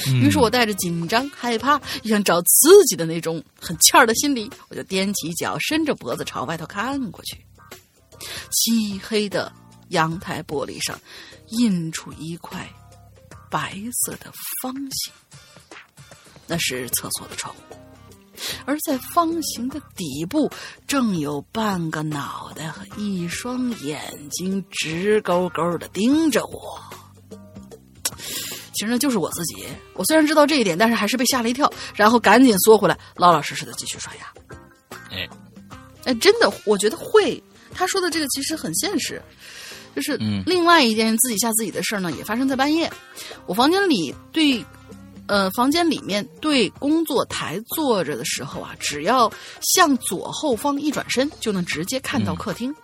[0.07, 7.39] 于是我带着紧张、害怕，又想找刺激的那种很欠儿的心理，我就踮起脚，伸着脖子朝外头看过去。
[8.51, 9.53] 漆黑的
[9.91, 10.99] 阳台玻璃上
[11.49, 12.69] 印出一块
[13.49, 14.33] 白色的
[14.63, 15.13] 方形，
[16.47, 17.77] 那是厕所的窗户。
[18.65, 20.51] 而在方形的底部，
[20.87, 26.79] 正有半个脑袋和一双眼睛直勾勾的盯着我。
[28.75, 29.67] 其实呢，就是我自己。
[29.95, 34.33] 我虽然知道这一点，但是还是被吓了一跳，然后赶紧缩回来，老老实实的继续刷牙。
[35.11, 35.29] 哎，
[36.05, 37.43] 哎，真的，我觉得会。
[37.73, 39.21] 他说的这个其实很现实，
[39.95, 42.91] 就是嗯另外一件自己吓自己的事儿呢，也发生在半夜。
[43.47, 44.65] 我房间里对，
[45.29, 52.75] 呃，房间里面对工作台坐着的时候啊，只要向左后方一转身，就能直接看到客厅。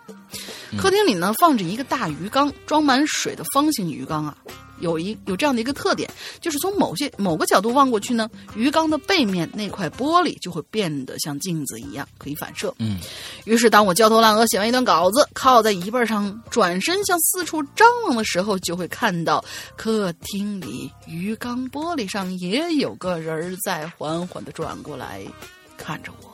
[0.77, 4.37] 客厅里呢放着一个大鱼缸，装满水的方形鱼缸啊，
[4.79, 6.09] 有一有这样的一个特点，
[6.41, 12.73] 就是从某些某个角度望过去呢，鱼缸的背面那块玻璃就会变得像镜子一样，可以反射。
[12.79, 12.99] 嗯，
[13.45, 19.43] 于是当我焦头烂额写完一段稿子，靠在椅背上转身向四处张望的时候，就会看到
[19.75, 25.21] 客厅里鱼缸玻璃上也有个人儿在缓缓的转过来
[25.77, 26.24] 看着我。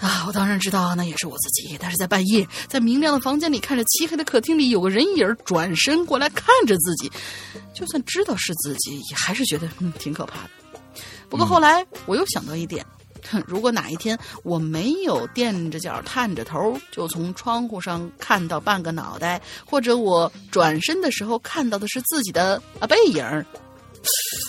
[0.00, 7.10] 啊，我当然知道那也是我自己，但是在半夜，在明亮的房间里，看着漆黑的客厅里有个人影儿转身过来看着自己，
[7.74, 10.50] 就算知道是自己，也还是觉得嗯挺可怕的。
[11.28, 12.86] 不过后来我又想到一点，
[13.28, 23.24] 哼，如果哪一天我没有垫着脚探着头，就从窗户上看到半个脑袋，或者我转身的时候看到的是自己的啊背影，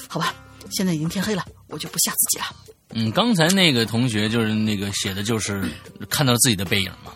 [0.07, 0.33] 好吧，
[0.71, 2.45] 现在已经天黑了，我就不吓自己了。
[2.93, 5.63] 嗯，刚才那个同学就是那个写的就是
[6.09, 7.13] 看到自己的背影嘛，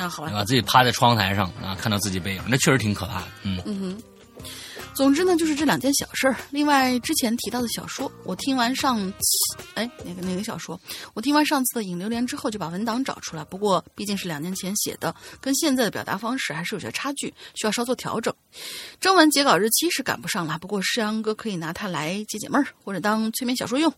[0.00, 0.44] 啊，好吧，把？
[0.44, 3.26] 自己趴在窗台上啊，看到自己背影，那确实挺可怕的。
[3.42, 4.02] 嗯嗯哼。
[4.94, 6.36] 总之呢，就是这两件小事儿。
[6.50, 10.78] 另外，之前提到的小说，我听完上次，哎，那个那个小说，
[11.14, 13.44] 我听完上次的《引流连》之后，就把文档找出来。
[13.44, 18.32] 不过，毕竟是两年前写的，跟现在的表达方式还是有些差距，需要稍作调整。
[19.00, 23.92] 征文截稿日期是赶不上了，不过诗阳哥可以拿它来解解闷儿，或者当催眠小说用，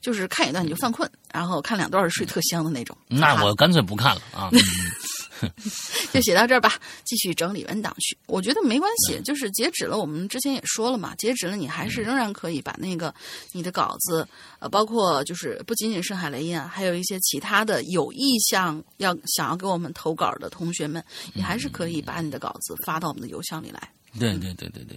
[0.00, 2.96] 就是看一段你就犯困，然后看两段睡特香的那种。
[3.08, 4.48] 那我干脆不看了啊。
[5.42, 5.50] 嗯
[6.12, 6.74] 就写到这儿吧，
[7.04, 8.16] 继续整理文档去。
[8.26, 9.98] 我觉得没关系，就是截止了。
[9.98, 13.14] 我们之前也说了嘛，截止了，你还是仍然可以把那个
[13.52, 14.26] 你的稿子，
[14.58, 23.95] 呃，包括就是不仅仅是海雷音啊，还有一些其他的有意向要想要给我们投稿的同学们，你还是可以把你的稿子发到我们的邮箱里来。
[24.18, 24.96] 对对对对对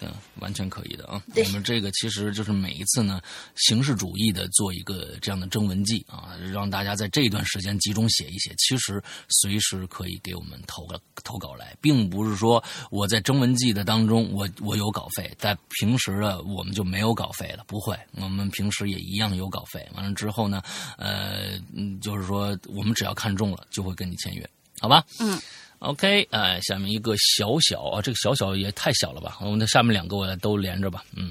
[0.00, 1.22] 对，嗯，完全可以的啊。
[1.34, 3.20] 我们这个其实就是每一次呢，
[3.56, 8.54] 形式主义的做一个这样的征文记啊，让大家在这一段时间集中写一写。
[8.58, 19.88] 其实随时可以给我们投个投稿来，并不是说我在征文记的当中我我有稿费，在平时的我们就没有稿费了，不会，我们平时也一样有稿费。
[19.94, 20.62] 完了之后呢，
[20.98, 24.48] 呃，嗯就是说我们只要看中了就会跟你签约，
[24.80, 25.04] 好吧？
[25.20, 25.38] 嗯。
[25.82, 29.36] OK，哎、下面一个小小啊，这个小小也太小了吧？
[29.40, 31.28] 我们的下面两个我都连着吧，嗯，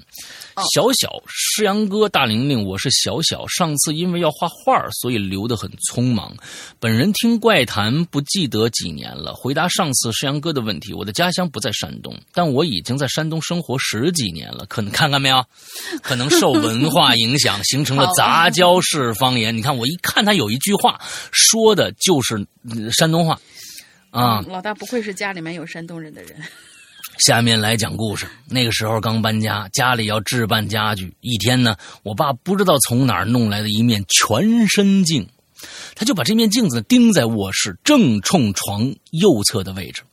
[0.56, 6.36] 哦小小诗阳哥大玲玲，我是小小，上次因为要画画，所以留得很匆忙。
[6.82, 9.34] 本人听怪谈不记得几年了。
[9.34, 14.66] 回答上次诗阳哥的问题，我的家乡不在山东，但我已经在山东生活十几年了。
[14.66, 15.45] 可能看看没有，
[16.04, 19.56] 可能受文化影响，形成了杂交式方言。
[19.56, 20.99] 你看，我一看他有一句话
[21.32, 23.39] 说的就是嗯山东话。
[24.12, 26.36] 啊，老大不愧是家里面有山东人的人。
[27.18, 28.28] 下面来讲故事。
[28.45, 31.14] 那个时候刚搬家，家里要置办家具。
[31.22, 35.28] 一天呢，我爸不知道从哪儿弄来的一面全身镜，
[35.95, 40.03] 他就把这面镜子钉在卧室正冲床右侧的位置。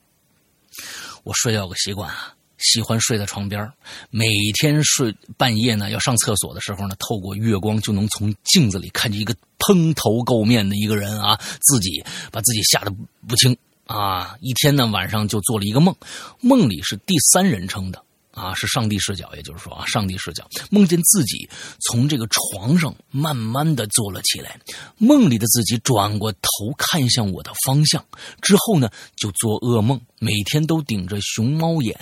[1.25, 3.73] 我睡觉有个习惯啊，喜欢睡在床边儿
[4.11, 4.27] 每
[4.61, 12.93] 天睡半夜呢要上厕所的时候呢，透过月光就能从镜子里看见一个蓬头垢面的一个人啊，自己把自己吓得
[13.27, 13.57] 不轻。
[13.89, 15.95] 啊，一天呢晚上就做了一个梦，
[16.41, 21.49] 梦里是第三人称的啊，是上帝视角，也就是说啊，上帝视角，梦见自己
[21.81, 24.61] 从这个床上慢慢的坐了起来，
[24.99, 28.05] 梦里的自己转过头看向我的方向，
[28.43, 31.99] 之后呢就做噩梦，每天都顶着熊猫眼。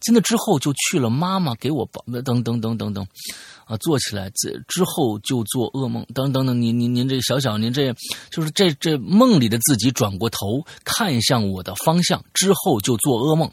[0.00, 3.06] 在那之后就去了妈妈给我抱，等等等等等，
[3.70, 7.94] 啊，做起来这之后就做噩梦，等等等，您您您这小小您这
[8.28, 13.48] 就是这这梦里的自己转过头看向我的方向之后就做噩梦，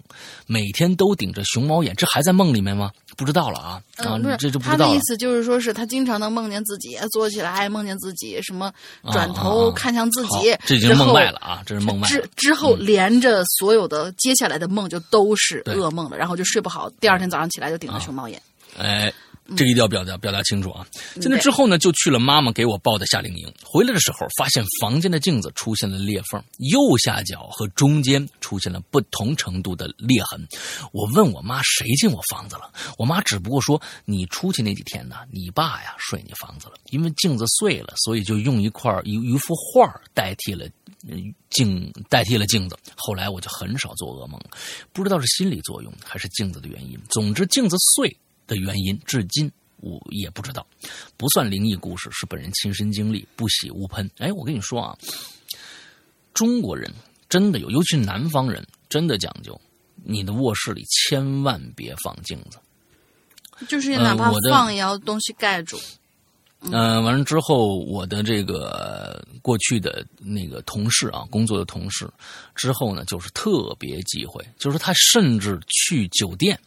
[0.48, 2.92] 每天都顶着熊猫眼，这还在梦里面吗？
[3.16, 5.00] 不知道了啊啊嗯，不是，这就不知道了他的意。
[5.02, 8.74] 思就是说是他经常能梦见自己坐起来，梦见自己什么
[9.12, 12.08] 转啊头啊看向自己好，这已经梦外了啊，这是梦外。
[12.08, 18.42] 之之后连着所有的接下来的梦就都是噩梦了，然后就睡不好，第二天早上起来就顶着啊熊猫眼。
[18.78, 19.12] 哎，
[19.56, 20.86] 这个一定要表达表达清楚啊！
[21.16, 23.52] 嗯在那之后呢，就去了妈妈给我报的夏令营。
[23.64, 30.46] 回来的时候，发现房间的镜子出现了裂缝，右下角和中间出现了不同程度的裂痕。
[30.92, 40.66] 我问我妈谁进我房子了，我妈只不过说你出去那几天呢，你爸呀睡你房子了，因为镜子碎了，所以就用一块一一幅画代替了。
[41.10, 44.50] 嗯镜代替了镜子，后来我就很少做噩梦了，
[44.92, 47.00] 不知道是心理作用还是镜子的原因。
[47.10, 48.16] 总之，镜子碎
[48.48, 50.66] 的原因至今我也不知道，
[51.18, 54.10] 不算灵异故事，是本人亲身经历，不喜勿喷。
[54.18, 54.98] 哎，我跟你说啊，
[56.34, 56.92] 中国人
[57.30, 59.60] 真的有，尤其是南方人，真的讲究，
[60.04, 62.58] 你的卧室里千万别放镜子。
[63.68, 65.80] 就是哪怕放也要东西盖住。
[66.60, 72.10] 嗯、完了之后，我的这个过去的那个同事啊，工作的同事，
[72.56, 76.60] 之后呢，就是特别忌讳，就是他甚至去酒店，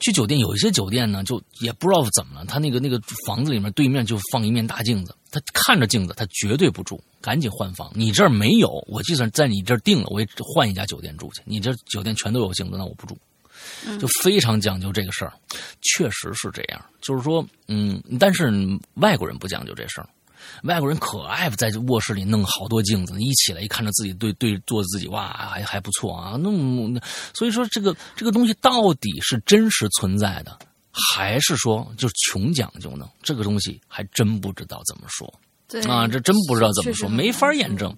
[0.00, 7.90] 去酒店有一些酒店呢，就也不知道怎么了，他那个那个房子里面对面就放一面大镜子，他看着镜子，他绝对不住，赶紧换房。
[7.94, 11.42] 你这儿没有，我就算在你这儿定了，我也换一家酒店住去。
[11.44, 13.16] 你这酒店全都有镜子，那我不住。
[13.98, 15.32] 就非常讲究这个事儿，
[15.80, 16.84] 确实是这样。
[17.00, 18.52] 就是说，嗯，但是
[18.94, 20.08] 外国人不讲究这事儿，
[20.62, 26.36] 外国人可爱在卧室里弄好多镜子，一起来一看着自己对对做自己，哇，还还不错啊。
[26.40, 27.00] 那么，
[27.34, 30.58] 所以说这个这个东西到底是真实存在的，
[30.90, 33.08] 还是说就是穷讲究呢？
[33.22, 35.32] 这个东西还真不知道怎么说。
[35.68, 37.96] 对啊，这真不知道怎么说，没法验证。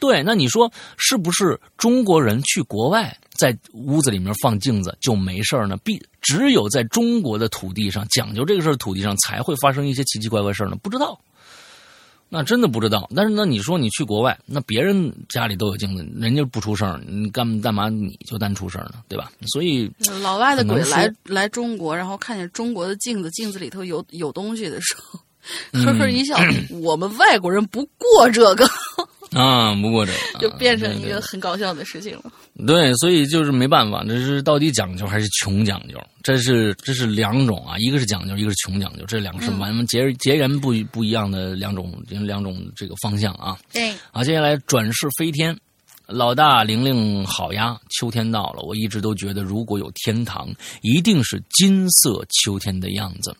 [0.00, 5.78] 对，那你说是不是中国人去国外在屋子里面放镜子就没事儿呢？
[5.78, 10.76] 必只有在中国的土地上讲究这个事儿，土地上才会发生一些奇奇怪怪事儿呢？
[10.82, 11.18] 不知道，
[12.34, 13.08] 那真的不知道。
[13.14, 18.94] 但是那，你说你去国外，那别人家里都有镜子，人家不出声，你干干嘛你就单出声呢？
[19.08, 19.30] 对吧？
[19.46, 19.88] 所以
[20.20, 25.20] 老外的鬼来来中国，然后看见中国的镜子，镜子里头有有东西的时候，
[25.72, 26.36] 嗯呵呵一笑。
[26.82, 28.66] 我们外国人不过这个，
[29.30, 32.24] 啊，不过这个 就变成一个很搞笑的事情了。
[32.24, 32.43] 对，
[32.98, 36.00] 所以就是没办法，这是到底讲究还是穷讲究？
[36.22, 43.58] 这是这是两种啊，一个是讲究，一个是穷讲究，这两个是完截截然不不一样的两种两种这个方向啊。
[43.72, 45.58] 对，好，接下来转世飞天，
[46.06, 50.48] 老大玲玲好呀，秋天到了，我一直都觉得如果有天堂，
[50.80, 53.36] 一定是金色秋天的样子。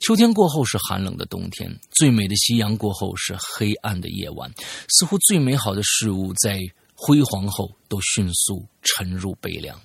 [0.00, 4.50] 秋天过后是寒冷的冬天，最美的夕阳过后是黑暗的夜晚，
[4.88, 6.58] 似乎最美好的事物在
[7.06, 9.78] 辉煌后都迅速沉入悲凉，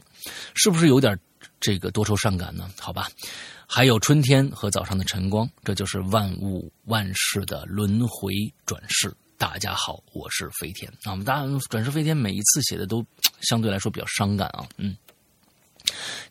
[0.55, 1.20] 是不是有点
[1.59, 2.72] 这个多愁善感呢？
[2.80, 3.09] 好吧，
[3.67, 8.34] 还有春天和早上的晨光，这就是万物万事的轮回
[8.65, 9.13] 转世。
[9.38, 11.11] 大家好，我是飞天啊。
[11.11, 13.05] 我们大转世飞天每一次写的都
[13.41, 14.65] 相对来说比较伤感啊。
[14.78, 14.95] 嗯，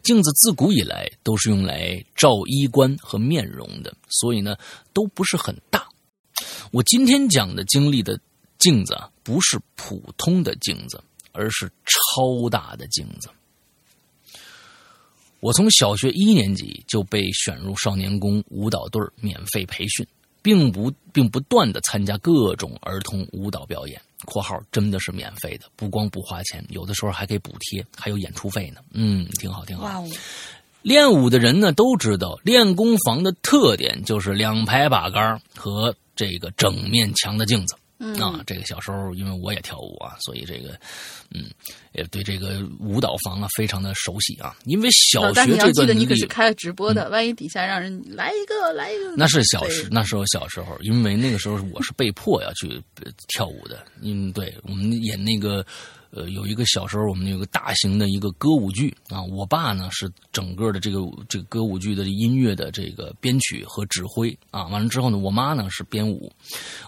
[0.03, 4.57] 镜子自古以来都是用来照衣冠和面容的，所以呢
[4.95, 5.87] 都不是很大。
[6.71, 8.19] 我今天讲的经历的
[8.59, 11.03] 镜子啊，不是普通的镜子，
[11.33, 13.29] 而是超大的镜子。
[15.41, 20.07] 我从小学一年级就被选入少年宫舞蹈队免费培训。
[20.41, 28.81] 并不并不断的参加各种儿童舞蹈表演（括号真的是免费的，不光不花钱，有的时候还给补贴，还有演出费呢）。
[28.95, 30.03] 嗯，挺好，挺好。
[30.81, 37.75] 练舞的人呢都知道，练功房的特点就是两排把杆和这个整面墙的镜子。
[37.99, 40.79] 啊，这个小时候因为我也跳舞啊，所以这个，
[41.35, 41.51] 嗯，
[41.93, 44.57] 也对这个舞蹈房啊非常的熟悉啊。
[44.65, 52.81] 因为小学这段你可是开了直播的，万一底下让人来一个来一个，那是小时那时候小时候，因为那个时候我是被迫要去
[53.29, 53.85] 跳舞的。
[54.01, 55.65] 嗯，对我们演那个。
[56.11, 64.67] 呃，有一个小时候，我们有个大型的一个歌舞剧啊，我爸呢是整个的这个这个歌舞剧的音乐的这个编曲和指挥啊。
[64.69, 66.33] 完了之后呢，我妈呢是编舞，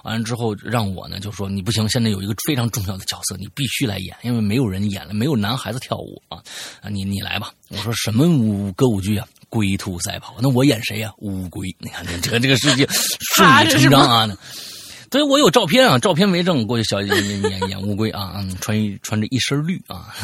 [0.04, 6.42] 完了之后让我呢就说你不行，现在有一个非常重要的角色，你必须来演，因为没有人演了，没有男孩子跳舞啊
[6.80, 7.52] 啊，你你来吧。
[7.68, 9.26] 我说什么舞歌舞剧啊？
[9.48, 11.12] 龟兔赛跑，那我演谁呀？
[11.18, 11.74] 乌龟。
[11.78, 12.88] 你看这个这个世界
[13.34, 14.38] 顺理 成章啊。
[15.11, 16.66] 所以我有照片啊，照片为证。
[16.66, 20.14] 过去小演演演乌龟啊， 嗯，穿一穿着一身绿啊，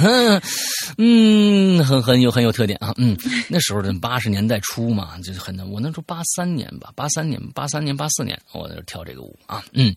[0.96, 3.16] 嗯，很很有很有特点啊，嗯，
[3.48, 9.96] 那时候的八十年代初嘛，就是很我那时候八三年吧，八三年八三年八四年，我在这跳这个舞啊，嗯，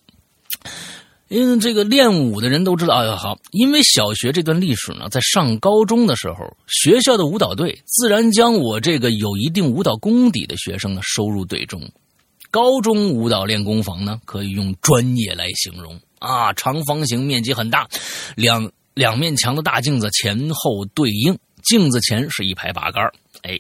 [1.27, 11.79] 因为这个练舞的人都知道，哎好，因为小学这段历史呢，在上高中的时候，学校的舞蹈队自然将我这个有一定舞蹈功底的学生呢收入队中。
[12.51, 16.51] 高中舞蹈练功房呢，可以用专业来形容啊！
[16.53, 17.87] 长方形，面积很大，
[18.35, 23.03] 两两面墙的大镜子前后对应，镜子前是一排把杆
[23.43, 23.59] 哎，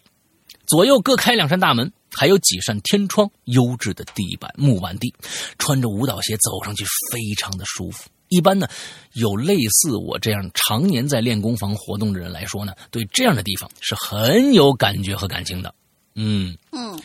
[0.65, 5.13] 左右各开两扇大门，还有几扇天窗，优质的地板木板地，
[5.57, 8.09] 穿着舞蹈鞋走上去非常的舒服。
[8.29, 8.67] 一般呢，
[9.13, 15.73] 有类似我这样常年在练功房活动的人来说呢，对这样的地方是很有感觉和感情的。
[16.15, 16.99] 嗯嗯，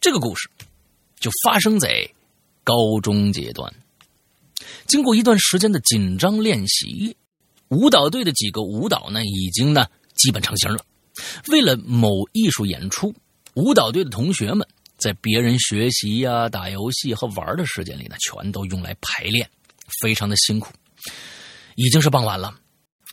[0.00, 0.48] 这个故事。
[1.24, 2.06] 就发生在
[2.62, 3.72] 高中阶段。
[4.86, 7.16] 经过一段时间的紧张练习，
[7.68, 10.84] 舞蹈队的几个舞蹈呢，已经呢基本成型了。
[11.48, 13.14] 为了某艺术演出，
[13.54, 14.68] 舞蹈队的同学们
[14.98, 19.48] 在别人学习呀、打游戏和玩的时间里呢，全都用来排练，
[20.02, 20.74] 非常的辛苦。
[21.76, 22.54] 已经是傍晚了，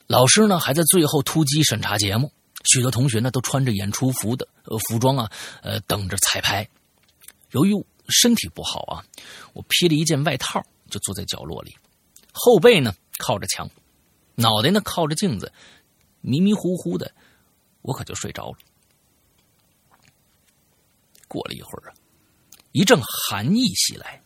[0.07, 2.30] 老师呢还在最后突击审查节目，
[2.74, 5.32] 许多同学呢都穿着演出服的呃服装啊，
[5.64, 6.68] 呃等着彩排。
[7.51, 7.74] 由于
[8.12, 9.05] 身体不好啊，
[9.53, 11.76] 我披了一件外套，就坐在角落里，
[12.32, 13.70] 后背呢靠着墙，
[14.36, 15.51] 脑袋呢靠着镜子，
[16.22, 17.14] 迷迷糊糊的，
[17.82, 18.57] 我可就睡着了。
[21.28, 21.95] 过了一会儿啊，
[22.74, 24.22] 一阵寒意袭来，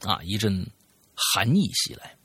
[0.00, 0.66] 啊，一阵
[1.14, 2.16] 寒意袭来，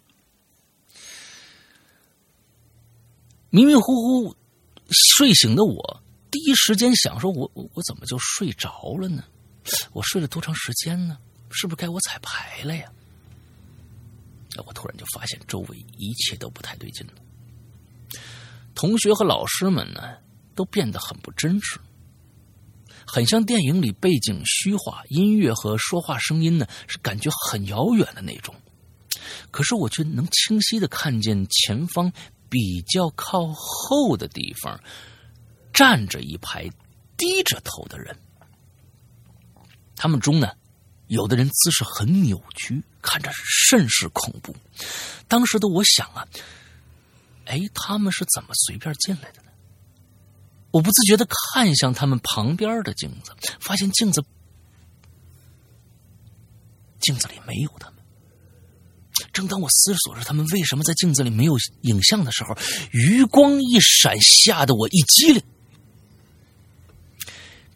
[3.49, 4.36] 迷迷糊糊
[4.89, 6.01] 睡醒的我，
[6.32, 9.25] 第一时间想说：我我我怎么就睡着了呢？
[9.93, 11.18] 我睡了多长时间呢？
[11.49, 12.89] 是不是该我彩排了呀？
[14.66, 17.14] 我突然就发现周围一切都不太对劲了。
[18.74, 20.18] 同学和老师们呢，
[20.55, 21.80] 都变得很不真实，
[23.05, 28.55] 很像电影里背景虚化，音乐和说话声音呢是感觉很遥远的那种。
[29.51, 32.12] 可是我却能清晰的看见前方
[32.49, 34.80] 比较靠后的地方
[35.74, 36.70] 站着一排
[37.18, 38.16] 低着头的人。
[40.02, 40.52] 他们中呢，
[41.10, 44.56] 有的人姿势很扭曲，看着甚是恐怖。
[45.28, 46.28] 当时的我想啊，
[47.45, 49.52] 哎，他们是怎么随便进来的呢？
[50.72, 54.26] 我不自觉的看向他们旁边的镜子，发现镜子
[56.99, 57.99] 镜子里没有他们。
[59.32, 62.58] 正当我思索着他们为什么在镜子里没有影像的时候，
[62.89, 65.43] 余光一闪，吓得我一激灵。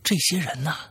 [0.03, 0.89] 这些人呐。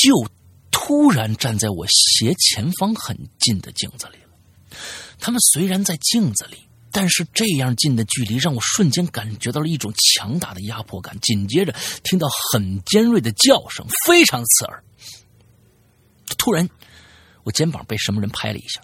[0.00, 0.28] 就
[0.70, 4.78] 突然站在我斜前方很近的镜子里了，
[5.18, 6.56] 他们虽然在镜子里，
[6.92, 11.18] 但是这样近的距离让我瞬间感觉到了一种强大的压迫感。
[11.20, 11.74] 紧接着
[12.04, 14.84] 听到很尖锐的叫声，非常刺耳。
[16.36, 16.68] 突然，
[17.42, 18.80] 我肩膀被什么人拍了一下，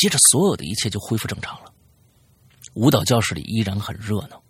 [0.00, 1.72] 接着所有的一切就恢复正常了。
[2.74, 4.42] 舞蹈教室里依然很热闹，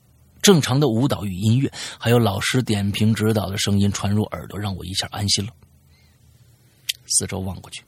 [0.45, 5.51] 正常的舞蹈与音乐，还有老师点评指导的声音传入耳朵，让我一下安心了。
[7.07, 7.82] 四周望过去，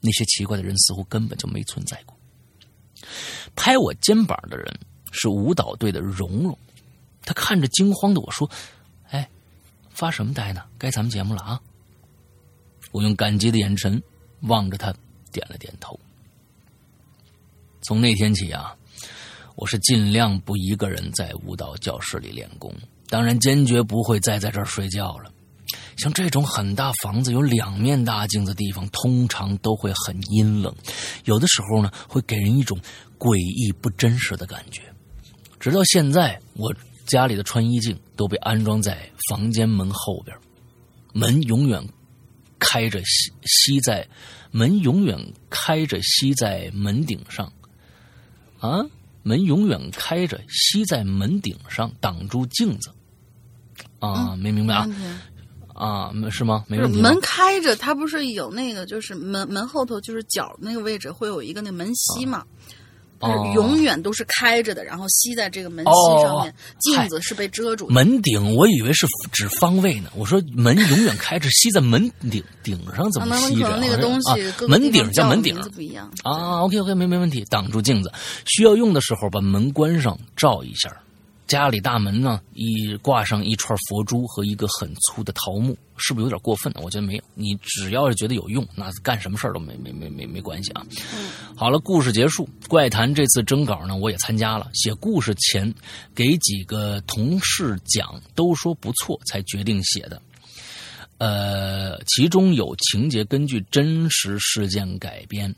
[0.00, 2.16] 那些奇怪的人似乎根本就没存在过。
[3.56, 4.78] 拍我肩膀的人
[5.10, 6.56] 是舞蹈队的蓉蓉，
[7.22, 8.48] 她看着惊慌的我说
[9.10, 9.28] ：“哎，
[9.90, 10.62] 发什么呆呢？
[10.78, 11.60] 该咱们节目了啊！”
[12.92, 14.00] 我用感激的眼神
[14.42, 14.94] 望着她，
[15.32, 15.98] 点了点头。
[17.82, 18.76] 从那天起啊，
[19.58, 22.72] 我是尽量不一个人在舞蹈教室里练功，
[23.08, 25.32] 当然坚决不会再在这儿睡觉了。
[25.96, 30.72] 像这种很大房子有两面大镜子的地方，通常都会很阴冷，
[31.24, 32.78] 有的时候呢，会给人一种
[33.18, 34.80] 诡异不真实的感觉。
[35.58, 36.72] 直到现在，我
[37.04, 40.38] 家里的穿衣镜都被安装在房间门后边，
[41.12, 41.84] 门永远
[42.60, 44.06] 开着，吸吸在
[44.52, 45.18] 门永远
[45.50, 47.52] 开着，吸在门顶上。
[48.60, 48.82] 啊，
[49.28, 52.90] 门永远开着，吸在门顶上，挡住镜子。
[53.98, 54.88] 啊，没明白啊？
[55.74, 56.64] 啊，是吗？
[56.66, 57.00] 没问题。
[57.00, 62.44] 门开着，它不是有那个，就是门门后头就是角那个位置会有一个那门吸嘛？
[63.20, 67.88] 哦，永远都是开着的，然后吸在这个门吸上面，镜子是被遮住。
[67.88, 70.10] 门顶，我以为是指方位呢。
[70.14, 73.76] 我说门永远开着，吸在门顶顶上怎么吸着？
[73.78, 76.62] 那个东西，门顶叫门顶不一样啊。
[76.62, 78.12] OK OK，没没问题，挡住镜子，
[78.46, 80.96] 需要用的时候把门关上，照一下。
[81.48, 86.80] 家里大门呢，一挂上一串佛珠和一个很粗的桃木，是不是有点过分呢？
[86.84, 90.86] 我觉得没有，你只要是觉得有用，那干什么事儿都没没没没没关系啊。
[91.56, 92.46] 好了，故事结束。
[92.68, 94.70] 怪谈这次征稿呢，我也参加了。
[94.74, 95.74] 写故事前
[96.14, 100.20] 给几个同事讲，都说不错，才决定写的。
[101.16, 105.52] 呃，其中有情节根据真实事件改编。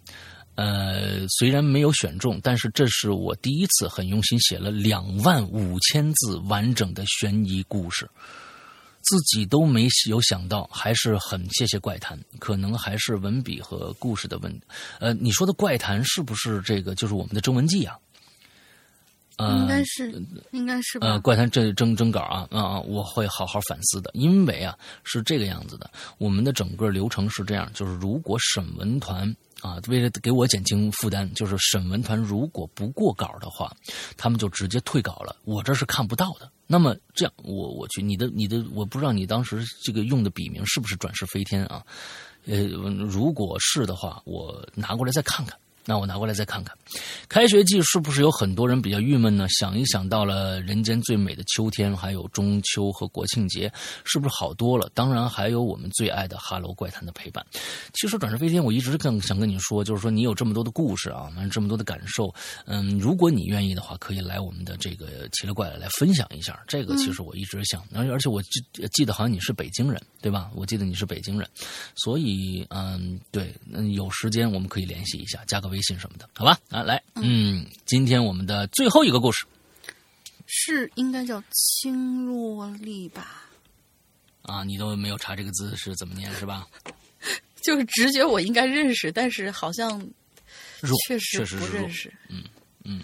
[0.57, 8.09] 呃，虽然没有选中，但是这是我第一次很用心写了两万五千字完整的悬疑故事，
[9.03, 14.61] 自己都没有想到，还是很谢谢怪谈，可能还是文笔和故事的问。
[14.99, 17.97] 呃，你说的怪谈是不是这个就是我们的征文记啊？
[19.41, 20.23] 应该是，
[20.53, 21.07] 应该是吧。
[21.07, 29.35] 呃，怪谈这征征稿啊，啊啊，我会好好反思的，因为啊是这个样子的，我们的整个流程是这样，就是如果审文团。
[29.63, 33.71] 啊，为了给我减轻负担，就是审文团如果不过稿的话，
[34.17, 35.37] 他们就直接退稿了。
[35.45, 36.51] 我这是看不到的。
[36.67, 41.85] 那么这样，我我去你的你的，我不知道你当时这个用的笔名是不是转世飞天啊？
[42.47, 45.59] 呃，如果是的话，我拿过来再看看。
[45.91, 46.73] 那我拿过来再看看，
[47.29, 49.45] 开学季是不是有很多人比较郁闷呢？
[49.49, 53.69] 想一想到了人间最美的秋天，还有中秋和国庆节，
[54.05, 54.89] 是不是好多了？
[54.95, 57.45] 当然还有我们最爱的《哈喽怪谈》的陪伴。
[57.93, 62.33] 其实转世飞天，我一直更想跟你说，就是说你有这么多的故事啊，这么多的感受，
[62.67, 66.63] 嗯，如果你愿意的话，可以来我们的这个奇了怪了来分享一下。
[66.69, 68.61] 这个其实我一直想，而而且我记
[68.93, 70.53] 记得好像你是北京人对吧？
[70.55, 71.49] 我记得你是北京人，
[71.97, 75.71] 所以嗯，对，嗯，有时间我们可以联系一下，加个。
[75.71, 79.47] 微信什么的，好吧，啊，来，嗯，今天我们的最后一个故事
[80.47, 83.51] 是应该叫青洛丽吧？
[84.43, 86.67] 啊，你都没有查这个字是怎么念是吧？
[87.63, 90.01] 就是直觉我应该认识，但是好像
[91.07, 92.13] 确实不认识。
[92.29, 92.43] 嗯
[92.85, 93.03] 嗯，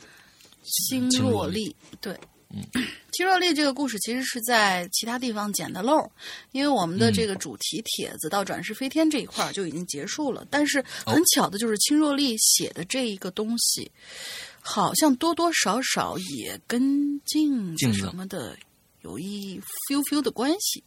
[0.63, 2.19] 青洛丽，对。
[2.57, 6.11] 嗯，青若丽这个故事其实是在其他地方捡的漏，
[6.53, 10.47] 因为我们的这个主题帖子到转世飞天这一块就已经结束了。
[10.51, 13.91] 但是很巧的就是青若丽写的这一个东西，
[14.61, 18.57] 好像多多少少也跟镜子什么的
[19.03, 20.83] 有一 few few 的关系，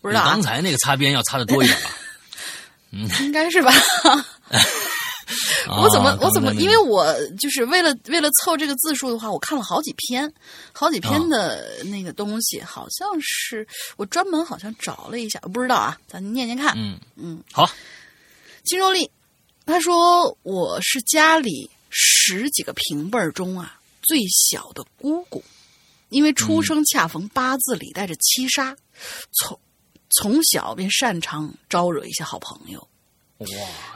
[0.00, 0.24] 不知道。
[0.24, 1.90] 刚才那个擦边要擦的多一点吧？
[2.92, 3.72] 嗯，应该是吧。
[5.68, 6.54] 我怎么我怎么？
[6.54, 10.32] 因为我就是为了为了凑这个字数的话，我看了好几篇，
[10.72, 13.66] 好几篇的那个东西，好像是
[13.96, 16.74] 我专门好像找了一下，不知道啊，咱念念看。
[16.76, 17.70] 嗯嗯，好。
[18.64, 19.10] 金若丽，
[19.66, 25.42] 她说我是家里十几个平辈儿中啊最小的姑姑，
[26.08, 28.76] 因为出生恰逢八字里带着七杀，
[29.32, 29.58] 从
[30.10, 32.86] 从小便擅长招惹一些好朋友。
[33.38, 33.46] 哇！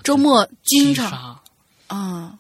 [0.05, 1.39] 周末经常
[1.89, 2.39] 啊，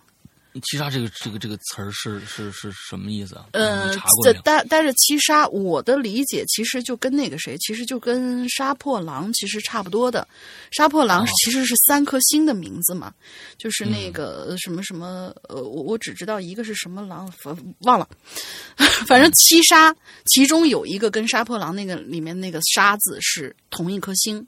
[0.63, 3.47] 七杀这个这个这个词儿是是是什么意思啊？
[3.53, 4.33] 呃你查，过？
[4.45, 10.27] 但但是七杀，我的理解其实就跟那个谁，其实就跟杀破狼其实差不多的。
[10.71, 13.13] 杀破狼哦其实是三颗星的名字嘛，
[13.59, 18.09] 就是那嗯个什么什么，呃，我我只知道一个是什么狼，反忘了。
[19.09, 19.95] 反正七杀
[20.27, 24.47] 其中有一个跟杀破狼那个里面那个杀字是同一颗星。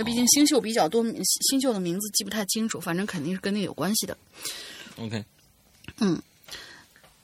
[0.00, 1.04] 那毕竟星宿比较多，
[1.50, 4.16] 星宿的名字记不太清楚，反正肯定是跟那有关系的。
[4.96, 5.22] OK，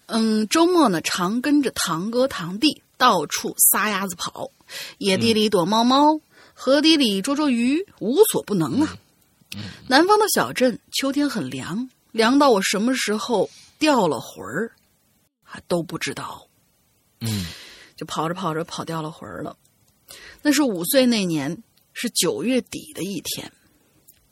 [0.09, 4.51] 嗯，周末呢，常跟着堂哥堂弟到处撒丫子跑，
[4.99, 6.21] 野地里躲猫猫，
[6.53, 8.99] 河底里捉捉鱼，无所不能啊。
[9.89, 13.49] 南方的小镇，秋天很凉，凉到我什么时候
[13.79, 14.73] 掉了魂儿，
[15.43, 16.47] 还都不知道。
[17.21, 17.47] 嗯
[17.97, 19.57] 就跑着跑着跑掉了魂儿了。
[20.43, 21.63] 那是五岁那年，
[21.99, 23.51] 是九月底的一天，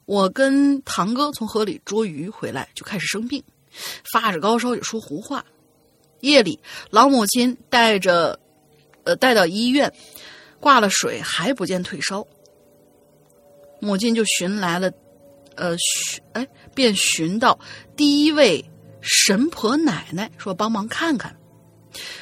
[0.05, 3.43] 我跟堂哥从河里捉鱼回来，就开始生病，
[4.12, 5.43] 发着高烧，也说胡话。
[6.20, 6.61] 夜里，
[6.91, 8.39] 老母亲带着，
[9.05, 9.91] 呃，带到医院，
[10.61, 12.27] 挂了水还不见退烧，
[13.81, 14.93] 母亲就寻来了，
[15.55, 17.59] 呃，寻哎，便寻到
[17.97, 18.62] 第一位
[19.01, 21.35] 神婆奶奶，说帮忙看看。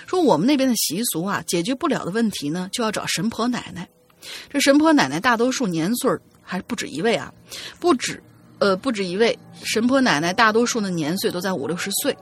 [0.06, 3.88] 说我们那边的习俗啊，解决不了的问题呢，就要找神婆奶奶。
[4.48, 7.32] 这神婆奶奶大多数年岁儿还不止一位啊，
[7.78, 8.22] 不止，
[8.58, 9.38] 呃，不止一位。
[9.64, 12.16] 神婆奶奶大多数的年岁都在五六十岁，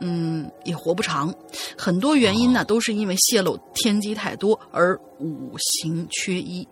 [0.00, 1.34] 嗯，也活不长。
[1.76, 6.66] 很多原因呢，都是因为泄露天机太多而五行缺一。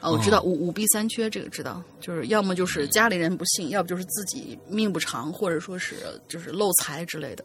[0.00, 5.96] 哦，我知道五五弊三缺，这个知道，就是要么就是家里人不信，要不就是自己命不长，或者说是
[6.28, 7.44] 就是漏财之类的。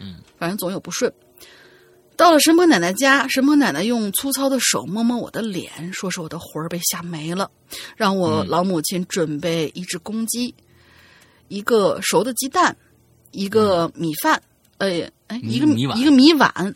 [0.00, 1.12] 嗯，反正总有不顺。
[2.16, 7.50] 到了神婆奶奶家，神婆奶奶用粗糙的手摸摸我的脸，说是我的魂儿被吓没了，
[7.96, 10.54] 让我嗯老母亲准备一只公鸡，
[11.48, 12.76] 一个熟的鸡蛋，
[13.30, 14.40] 一个米饭，
[14.78, 16.74] 呃，哎，一个米米碗一个米碗，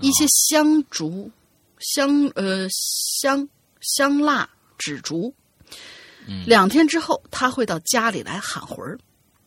[0.00, 1.30] 一些香烛、
[1.78, 3.48] 香呃香
[3.80, 4.48] 香蜡
[4.78, 5.32] 纸烛。
[6.26, 8.98] 嗯两天之后，他会到家里来喊魂儿，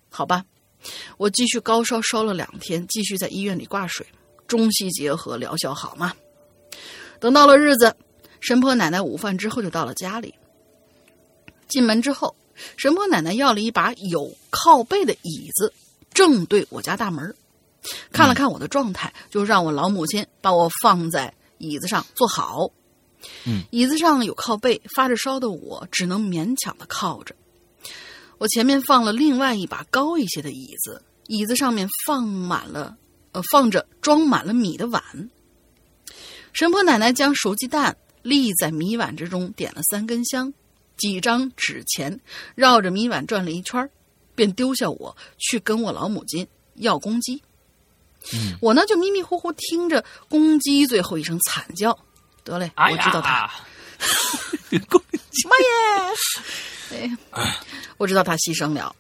[0.10, 0.46] 好吧？
[1.18, 4.04] 我继续高烧烧了两天，继续在医院里挂水，
[4.52, 6.14] 中西结合，疗效好嘛。
[7.22, 7.96] 等到了日子，
[8.42, 10.36] 神婆奶奶午饭之后就到了家里。
[11.70, 12.36] 进门之后，
[12.76, 15.74] 神婆奶奶要了一把有靠背的椅子，
[16.14, 17.34] 正对我家大门。
[18.12, 22.70] 看了看我的状态，就让我老母亲把我放在椅子上坐好。
[23.46, 27.34] 嗯，椅子上有靠背，发着烧的我只能勉强的靠着。
[28.38, 32.98] 我前面放了另外一把高一些的椅子，椅子上面放满了，
[33.32, 35.02] 呃，放着装满了米的碗。
[36.54, 40.54] 神婆奶奶将熟鸡蛋立在米碗之中，点了三根香，
[40.98, 42.20] 几张纸钱，
[42.56, 43.90] 绕着米碗转了一圈，
[44.36, 46.46] 便丢下我去跟我老母亲
[46.76, 47.42] 要公鸡。
[48.34, 51.98] 嗯，我呢就迷迷糊糊听着公鸡最后一声惨叫，
[52.44, 53.30] 得嘞，哎我知道他。
[53.42, 53.52] 呀，
[55.50, 57.08] 妈耶！
[57.32, 57.58] 哎，
[57.98, 58.96] 我知道他牺牲了。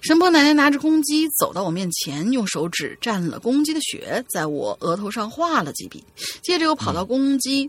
[0.00, 6.04] 神婆奶奶拿着公鸡走到我面前，用手指蘸了公鸡的血，在我额头上画了几笔，
[6.42, 7.68] 接着又跑到公鸡，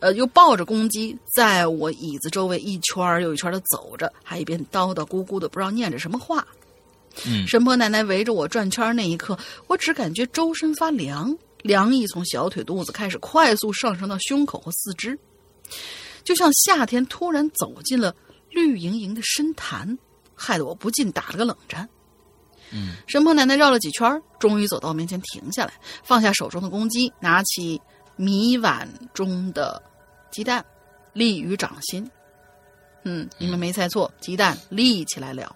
[0.00, 6.46] 呃，又抱着公鸡，在我椅子周围一圈又一圈的走着，还一边叨叨咕咕的，不知道念着什么话。
[7.24, 7.46] 嗯。
[7.46, 9.38] 神婆奶奶围着我转圈那一刻，
[9.68, 15.18] 我只感觉周身发凉，凉意从小腿肚子开始快速上升到胸口和四肢，
[16.24, 18.14] 就像夏天突然走进了
[18.50, 19.96] 绿莹莹的深潭，
[20.36, 21.88] 害得我不禁打了个冷战。
[22.72, 25.72] 嗯神婆奶奶绕了几圈，终于走到我面前停下来，
[26.04, 27.80] 放下手中的公鸡，拿起
[28.16, 29.80] 米碗中的
[30.30, 30.64] 鸡蛋，
[31.12, 32.10] 立于掌心。
[33.04, 35.54] 嗯，你们没猜错，鸡蛋立起来了。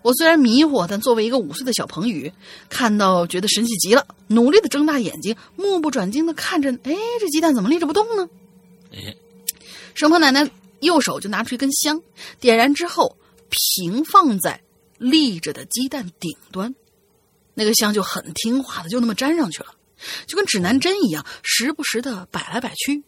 [0.00, 2.32] 我虽然迷惑，但作为一个五岁的小彭宇，
[2.70, 8.26] 看到觉得神奇极了，努力的睁大眼睛，目不转睛的看着，哎，这鸡蛋怎么立着不动呢？
[8.94, 9.14] 哎，
[9.94, 10.48] 神婆奶奶
[10.80, 12.00] 右手就拿出一根香，
[12.40, 13.18] 点燃之后
[13.50, 14.60] 平放在
[14.98, 16.74] 立着的鸡蛋顶端，
[17.54, 19.74] 那个香就很听话的就那么粘上去了，
[20.26, 23.02] 就跟指南针一样，时不时的摆来摆去。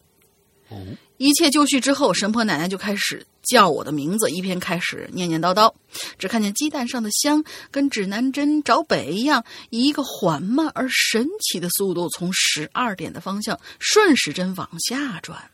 [0.69, 0.87] 哦，
[1.17, 5.75] 一切就绪之后，神婆奶奶就开始叫我的名字，一边开始念念叨叨。
[6.17, 15.51] 只看见鸡蛋上的香跟指南针找北一样，以一个缓慢而神奇的速度从十二点的方向顺时针往下转。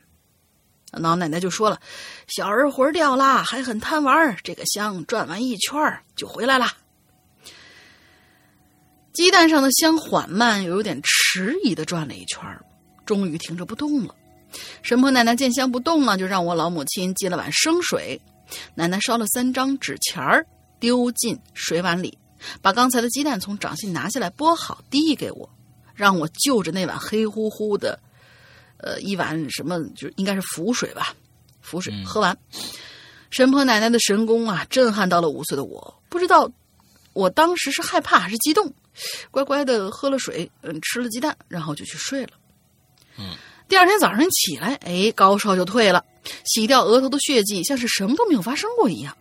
[0.98, 1.80] 老奶奶就说了
[2.28, 6.72] ：“小儿魂掉啦，还很贪玩，这个香转完一圈儿就回来啦。”
[9.12, 12.62] 鸡蛋上的香缓慢又有点迟疑的转了一圈儿，
[13.06, 14.14] 终于停着不动了。
[14.82, 18.20] 神婆奶奶见香不动了，就让我老母亲接了碗生水。
[18.74, 20.46] 奶奶烧了三张纸钱儿，
[20.78, 22.16] 丢进水碗里，
[22.62, 25.48] 把刚才的鸡蛋从掌心拿下来剥好，递给我，
[25.94, 27.98] 让我就着那碗黑乎乎的，
[28.78, 31.14] 呃，一碗什么就应该是符水吧，
[31.60, 32.36] 符水喝完。
[33.30, 36.50] 神婆奶奶的神功啊，震撼到了五岁的我，不知道
[37.12, 38.72] 我当时是害怕还是激动，
[39.30, 42.30] 乖乖的喝了水，嗯，吃了鸡蛋，然后就去睡了。
[43.18, 43.34] 嗯，
[43.68, 46.04] 第二天早上起来，哎，高烧就退了，
[46.44, 49.16] 洗掉额头的血迹，像是什么都没有发生过一样。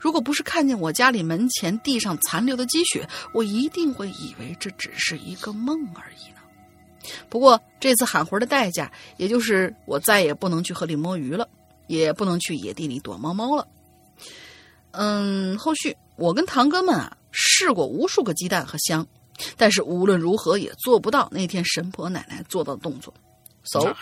[0.00, 6.41] 如果不是看见我家里门前地上残留的积雪，我一定会以为这只是一个梦而已呢。
[7.28, 11.48] 不过这次喊魂的代价，也就是我再也不能去河里摸鱼了，
[11.86, 13.66] 也不能去野地里躲猫猫了。
[14.92, 19.06] 嗯，后续我跟堂哥们啊试过无数个鸡蛋和香，
[19.56, 23.12] 但是无论如何也做不到那天神婆奶奶做到的动作。
[23.64, 23.94] so，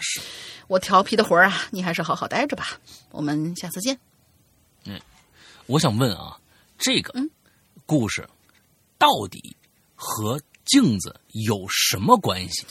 [0.68, 2.78] 我调皮的魂儿啊，你还是好好待着吧。
[3.10, 3.98] 我们下次见。
[4.84, 4.98] 嗯
[5.66, 6.40] 我想问啊，
[6.78, 7.30] 这个嗯
[7.86, 8.28] 故事
[8.98, 9.56] 到底
[9.94, 10.40] 和
[10.70, 11.14] 镜子
[11.46, 12.64] 有什么关系？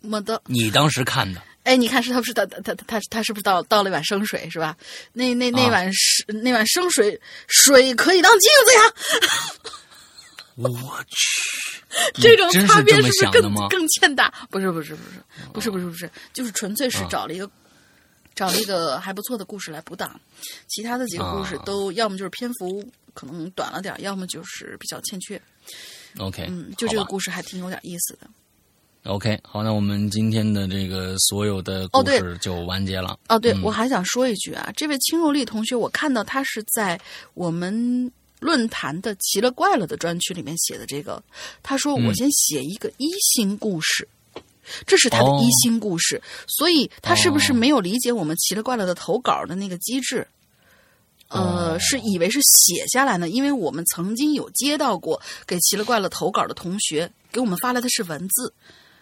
[0.00, 4.76] 没的，你当时看的，哎，你看是他不是他他他他他是不是倒倒了一碗生水是吧？
[5.12, 8.80] 那那那啊碗是、那碗生水，水可以当镜子呀。
[10.56, 13.54] 我去，这种差别是不是更？
[13.68, 14.28] 更欠打？
[14.50, 17.50] 不是不是不是不是不是不是，就是纯粹是啊找了一个、
[18.34, 20.20] 找了一个还不错的故事来补档，
[20.66, 25.40] 其他的几个故事啊都要么就是篇幅可能短了点儿，要么就是比较欠缺。
[26.18, 28.28] OK，嗯，就这个故事还挺有点意思的。
[29.04, 33.18] OK，好，那我们今天的这个所有的故事就完结了。
[33.28, 37.00] 哦，对，嗯我还想说一句啊，这位青若丽同学，我看到他是在
[37.34, 41.22] 我们论坛的“奇了怪了”的专区里面写的这个。
[41.62, 44.06] 他说：“嗯我先写一个一星故事。
[44.86, 50.28] 这是他的哦一星故事，所以他是不是哦没有理解我们奇了怪了的投稿的那个机制？
[51.30, 53.28] 呃，哦是以为是写下来呢？
[53.28, 58.52] 因为我们曾经有接到过给奇了怪了投稿的同学给我们发来的是文字。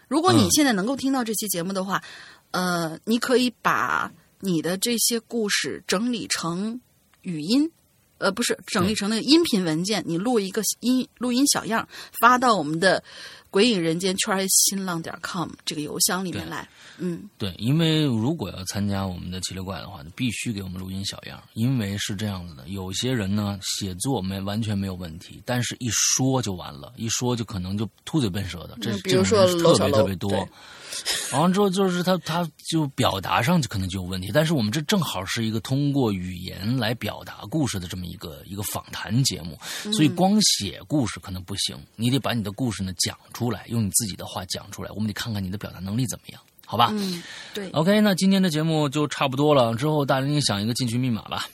[0.07, 2.03] 如果你嗯现在能够听到这期节目的话，
[2.51, 6.81] 呃，你可以把你的这些故事整理成
[7.23, 7.71] 语音，
[8.19, 11.89] 呃，不是整理成那个音频文件，你录一个音录音小样
[12.21, 13.03] 发到我们的
[13.51, 16.69] “鬼影人间圈新浪点 com” 这个邮箱里面来。
[16.99, 21.41] 嗯，对，因为如果要参加我们的奇了怪的话，必须给我们录音小样。
[21.55, 30.49] 因为是这样子的，有些人呢写作没完全没有问题，但是一说就完了，一说就可能就秃嘴笨舌的，这嗯比如说特别特别多对。
[31.33, 39.59] 完了之后就是他他就表达上就可能就有问题，但是我们这正好是一个通过语言来表达故事的这么一个一个访谈节目，
[39.93, 46.89] 所以光写故事可能不行，你得把你的故事呢讲出来，用你自己的话讲出来，我们得看看你的表达能力怎么样，好吧？
[46.93, 47.23] 嗯，
[47.55, 49.75] 对，OK，那今天的节目就差不多了。
[49.75, 51.49] 之后大林想一个进群密码吧。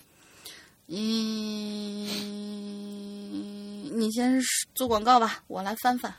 [0.87, 2.07] 嗯，
[3.99, 4.41] 你先
[4.75, 6.15] 做广告吧，我来翻翻。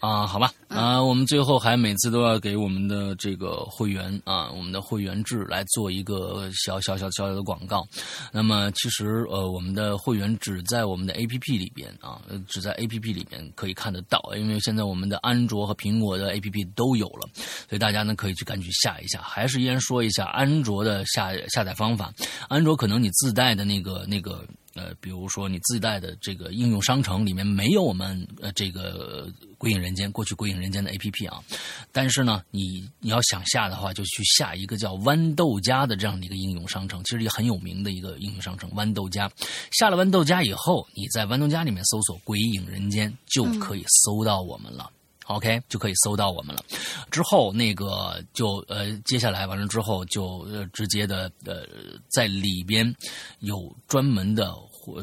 [0.00, 7.86] 啊，好吧，啊，我们最后还每次都要给我们的这个会员啊，我们的会员制来做一个小小小小小的广告。
[8.32, 17.28] 那么其实呃，我们的会员只在我们的 APP 里边啊，呃只在 APP 里边可以看得到，因为现在我们的安卓和苹果的 APP 都有了，
[17.68, 19.20] 所以大家呢可以去赶紧下一下。
[19.20, 22.10] 还是依然说一下安卓的下下载方法，
[22.48, 24.46] 安卓可能你自带的那个那个。
[24.74, 29.26] 呃，比如说你自带的这个应用商城里面没有我们呃这个
[29.58, 31.42] 《鬼影人间》过去《鬼影人间》的 APP 啊，
[31.90, 39.30] 但是呢，你你要想下的话，就去下一个叫豌豆荚的这样的一个应用商城，其实也很有名的一个应用商城豌豆荚。
[39.72, 44.90] 下了豌豆荚以后，你在豌豆荚里面搜索“鬼影人间”就可以搜到我们了。
[45.30, 46.64] OK，就可以搜到我们了。
[47.10, 51.64] 之后那个就呃，接下来完了之后就呃直接的呃，
[52.10, 52.92] 在里边
[53.38, 54.52] 有专门的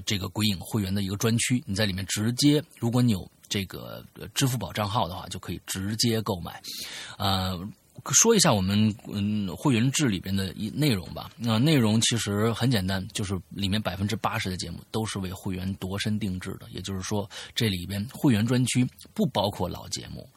[0.05, 6.61] 这个鬼影会员的一个专区，你在里面直接，如果你有这个支付宝账号的话，就可以直接购买。
[7.17, 7.57] 呃，
[8.11, 11.31] 说一下我们嗯会员制里边的一内容吧。
[11.37, 20.29] 那、内容其实很简单，就是里面百分之八十的节目都是为会员度身定制的，也就是说，这里边会员专区不包括老节目，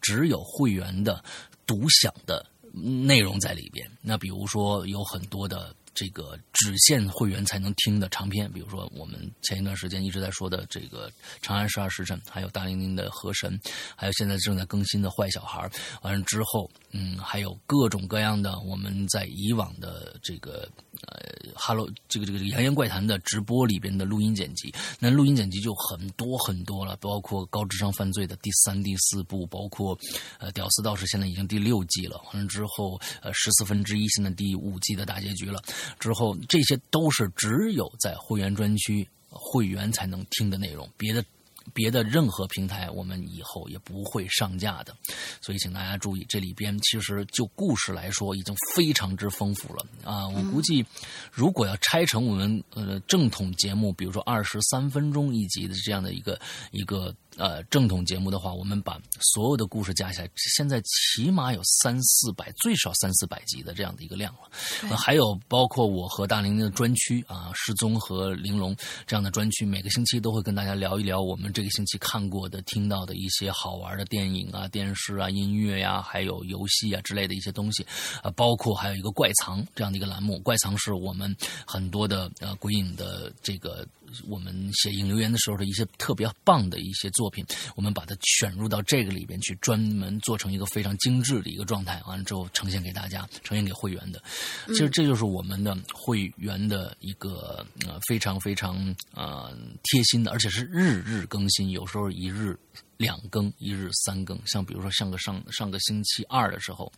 [0.00, 1.22] 只有会员的
[1.66, 3.90] 独享的内容在里边。
[4.00, 5.74] 那比如说有很多的。
[5.94, 11.08] 这个只限会员才能听的长篇，比如说我们前一段时间一直在说的这个
[11.42, 13.58] 《长安十二时辰》，还有大玲玲的《河神》，
[13.96, 15.68] 还有现在正在更新的《坏小孩》。
[16.02, 20.68] 完了之后，嗯，还有各种各样的我们在以往的这个
[21.06, 29.98] 呃，Hello 这个这个这个《扬言怪谈》的直播里边的录音剪辑，那录音剪辑就很多很多了，包括高智商犯罪的第三、第四部，包括
[30.38, 35.62] 呃《屌丝道士》现在已经第六季了，完了之后呃十四分之一现在第五季的大结局了。
[35.98, 41.24] 之后，这些都是只有在会员专区会员才能听的内容，别的
[41.72, 44.94] 别的任何平台，我们以后也不会上架的。
[45.40, 50.28] 所以，请大家注意，这里边其实就故事来说，已经非常之丰富了啊！
[50.28, 50.84] 我估计，
[51.32, 57.14] 如果要拆成我们呃正统节目，比如说二十三分钟一集的这样的一个一个。
[57.36, 64.96] 呃，正统节目的话，我们把所有的故事加起来，现在起码有三四百，最少三四百集的这样的一个量了。
[64.96, 68.76] 还有包括我和大玲玲的专区啊，失踪和玲珑
[69.06, 77.84] 这样的专区，每个星期都会跟大家聊一聊我们这个星期看过的、听到的一些好玩的电影啊、电视啊、音乐呀，还有游戏啊之类的一些东西。
[78.22, 81.34] 啊，包括还有一个怪藏这样的一个栏目，怪藏是我们
[81.66, 83.86] 很多的呃鬼影的这个。
[84.26, 87.46] 我们写影留言的时候的一些特别棒的一些作品，
[87.76, 94.20] 我们把它选入到这个里边去，专门做成一个非常精致的一个状态，完了之后呈现给大家，呈现给会员的。
[94.66, 102.58] 其实这就是我们的会员的一个呃非常非常呃贴心的，而且是日日更更新，有时候一日
[102.98, 104.38] 两更，一日三更。
[104.46, 106.92] 像比如说上个上上个星期二的时候。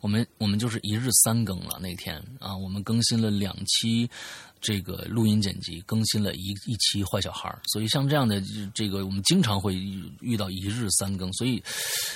[0.00, 4.08] 我们我们就是一日三更了那天啊，我们更新了两期
[4.60, 8.42] 这个录音剪辑，更新了一一期坏小孩所以像这样的
[8.74, 9.74] 这个，我们经常会
[10.20, 11.62] 遇到一日三更，所以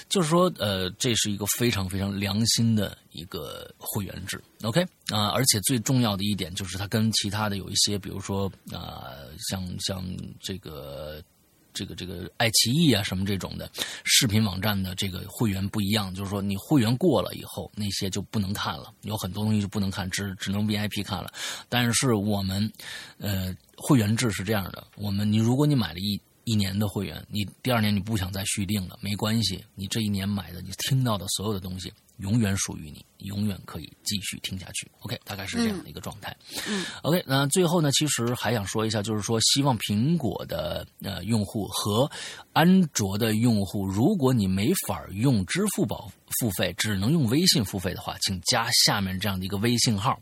[0.08, 4.82] 就是说呃，这是一个非常非常良心的一个会员制，OK？
[5.08, 9.04] 啊，而且最重要的一点就是它跟其他的有一些，比如说啊，
[9.48, 10.04] 像像
[10.40, 11.22] 这个。
[11.72, 13.70] 这个这个爱奇艺啊什么这种的
[14.04, 21.32] 视频网站的这个会员不一样，就是说你会员过了以后，那些就不能看了，有很多东西就不能看，只只能 VIP 看了。
[21.68, 22.72] 但是我们，
[23.18, 31.92] 呃，会员制是这样的，我们你如果你买了一一年的会员，你第二年你不想再续订了，没关系，你这一年买的你听到的所有的东西。
[32.18, 34.90] 永远属于你，永远可以继续听下去。
[35.00, 36.36] OK，大概是这样的一个状态。
[36.68, 42.10] 嗯，OK，那最后呢，其实还想说一下，就是说，希望苹果的呃用户和
[42.52, 46.10] 安卓的用户，如果你没法用支付宝
[46.40, 50.18] 付费，只能用微信付费的话，请加下面这样的一个微信号。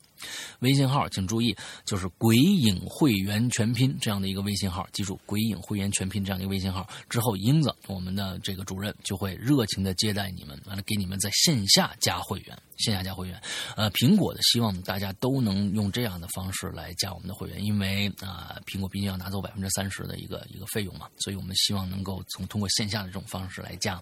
[0.59, 4.85] 微信号，请注意，就是“鬼影会员全拼”这样的一个微信号。
[4.93, 12.59] 记住，“鬼影会员全拼”这样的一个微信号之后，英子，我们的这个主任就会热情的接待你们，完了给你们在线下加会员。
[12.89, 13.39] 线下加会员，
[13.77, 24.01] 呃，苹果的希望大家都能用这样的方式来加我们的会员，因为啊，苹果毕竟要拿走百分之三十的一个一个费用嘛，所以我们希望能够从通过线下的这种方式来加。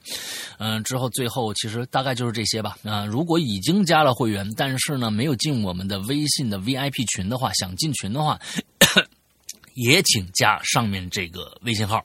[0.58, 2.78] 嗯，之后最后其实大概就是这些吧。
[2.84, 8.38] 啊，如果已经加了会员，但是呢没有进我们的微信的 VIP 群的话，想进群的话，
[9.74, 12.00] 也请加上面这个微信号。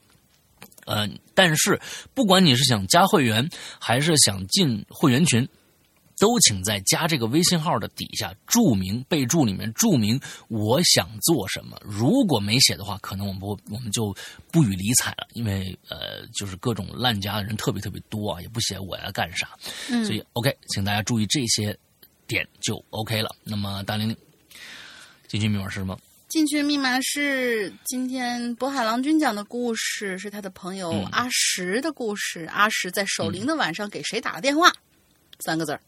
[0.88, 1.80] 嗯，但是
[2.16, 3.48] 不管你是想加会员，
[3.80, 5.48] 还是想进会员群。
[6.22, 11.76] 都请在加这个微信号的底下注明备注里面注明我想做什么。
[11.84, 14.16] 如果没写的话，可能我们不我们就
[14.52, 19.50] 不予理睬了，因为呃，就是各种烂家的人特别特别多啊，也不写我要干啥。
[19.90, 21.76] 嗯，所以 OK，请大家注意这些
[22.28, 23.36] 点就 OK 了。
[23.44, 24.16] 那么大玲玲，
[25.28, 25.98] 进去密码是什么？
[26.28, 32.42] 进去密码是今天渤海郎君讲的故事，是他的朋友阿石的故事。
[32.46, 34.72] 阿石在守灵的晚上给谁打了电话？
[35.40, 35.82] 三个字儿。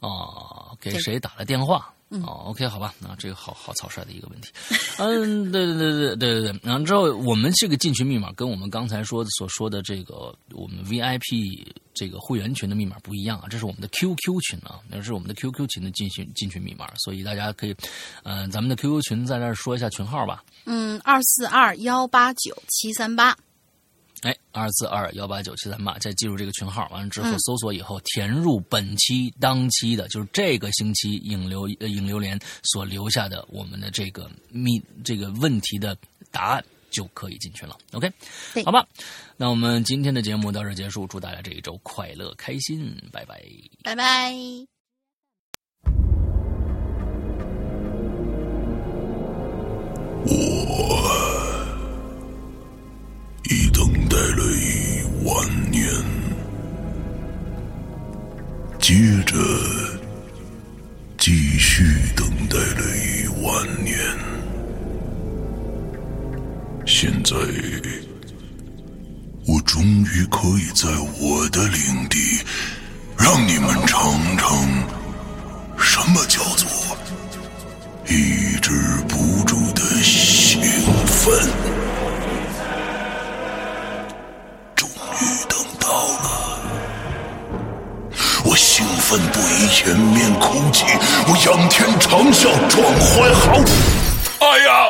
[0.00, 1.92] 哦，给谁打了电话？
[2.10, 4.50] 哦，OK，好吧，那这个好好草率的一个问题。
[4.96, 6.60] 嗯，对对对对对对对。
[6.62, 17.76] 然后之后，我们这个进群密码跟我们刚才说的所说的这个我们 VIP 这个会员群的密码不一样啊，这是我们的 QQ 群啊，那是我们的 QQ 群的进群进群密码，所以大家可以，
[18.22, 20.42] 嗯，咱们的 QQ 群在这儿说一下群号吧。
[20.64, 23.36] 嗯，二四二幺八九七三八。
[24.58, 35.96] 哎，二四二幺八九七三八，再记住这个群号，完了之后搜索以后填入本期当期的，就是这个星期影流呃影流连所留下的我们的这个密这个问题的
[36.30, 37.76] 答案，就可以进群了。
[37.92, 38.12] OK，
[38.64, 38.86] 好吧，
[39.36, 43.40] 那我们今天的节目到这结束，祝大家这一周快乐开心，拜拜，
[43.84, 44.34] 拜拜。
[50.26, 50.97] 我。
[55.28, 55.84] 万年，
[58.80, 58.94] 接
[59.26, 59.36] 着
[61.18, 61.84] 继续
[62.16, 63.94] 等待了一万年，
[66.86, 67.36] 现在
[69.46, 70.88] 我终于可以在
[71.20, 72.18] 我的领地
[73.18, 74.66] 让你们尝尝
[75.76, 76.66] 什么叫做
[78.06, 78.72] 抑制
[79.06, 80.58] 不住的兴
[81.04, 81.77] 奋。
[88.44, 90.84] 我兴奋不已，掩面哭泣。
[91.26, 93.44] 我仰天长啸，壮怀豪。
[94.40, 94.86] 哎呀！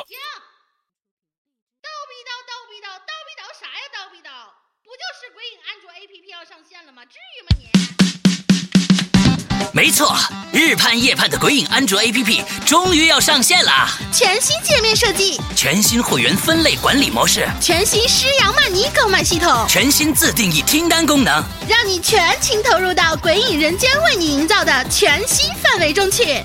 [9.78, 10.12] 没错，
[10.50, 13.88] 日盼夜盼的鬼影安卓 APP 终于要上线啦！
[14.12, 26.42] 全新界面设计，全新会员分类管理模式，全新施阳曼尼购买系统，全新自定义听单功能，让你全情投入到鬼影人间为你营造的全新氛围中去。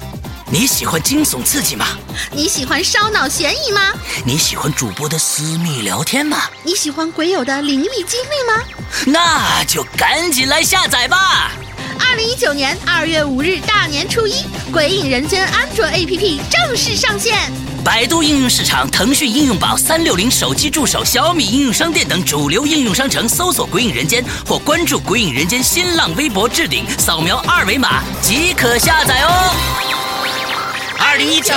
[0.51, 1.87] 你喜欢惊悚刺激吗？
[2.29, 3.93] 你喜欢烧脑悬疑吗？
[4.23, 6.37] 你喜欢主播的私密聊天吗？
[6.61, 8.63] 你喜欢鬼友的灵异经历吗？
[9.07, 11.51] 那就赶紧来下载吧！
[11.99, 14.31] 二零一九年二月五日大年初一，
[14.71, 17.51] 《鬼影人间》安卓 APP 正式上线。
[17.83, 29.53] 百度应用市场、腾讯应用宝、三六零手机助手、小米应用商店等主流应用商城搜索“鬼影人间”或关注“鬼影人间”新浪微博置顶，扫描二维码即可下载哦。
[30.97, 31.53] 二零一九，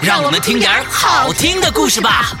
[0.00, 2.32] 让我们听点好听的故事吧。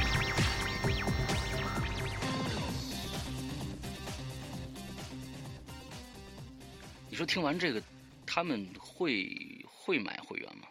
[7.18, 7.82] 说听完这个，
[8.26, 9.28] 他们会
[9.66, 10.68] 会买会员吗？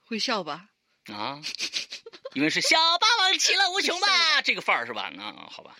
[0.00, 0.70] 会笑吧？
[1.12, 1.40] 啊，
[2.34, 5.10] 因为是小霸王其乐无穷吧，这个范儿是吧？
[5.14, 5.76] 那好吧。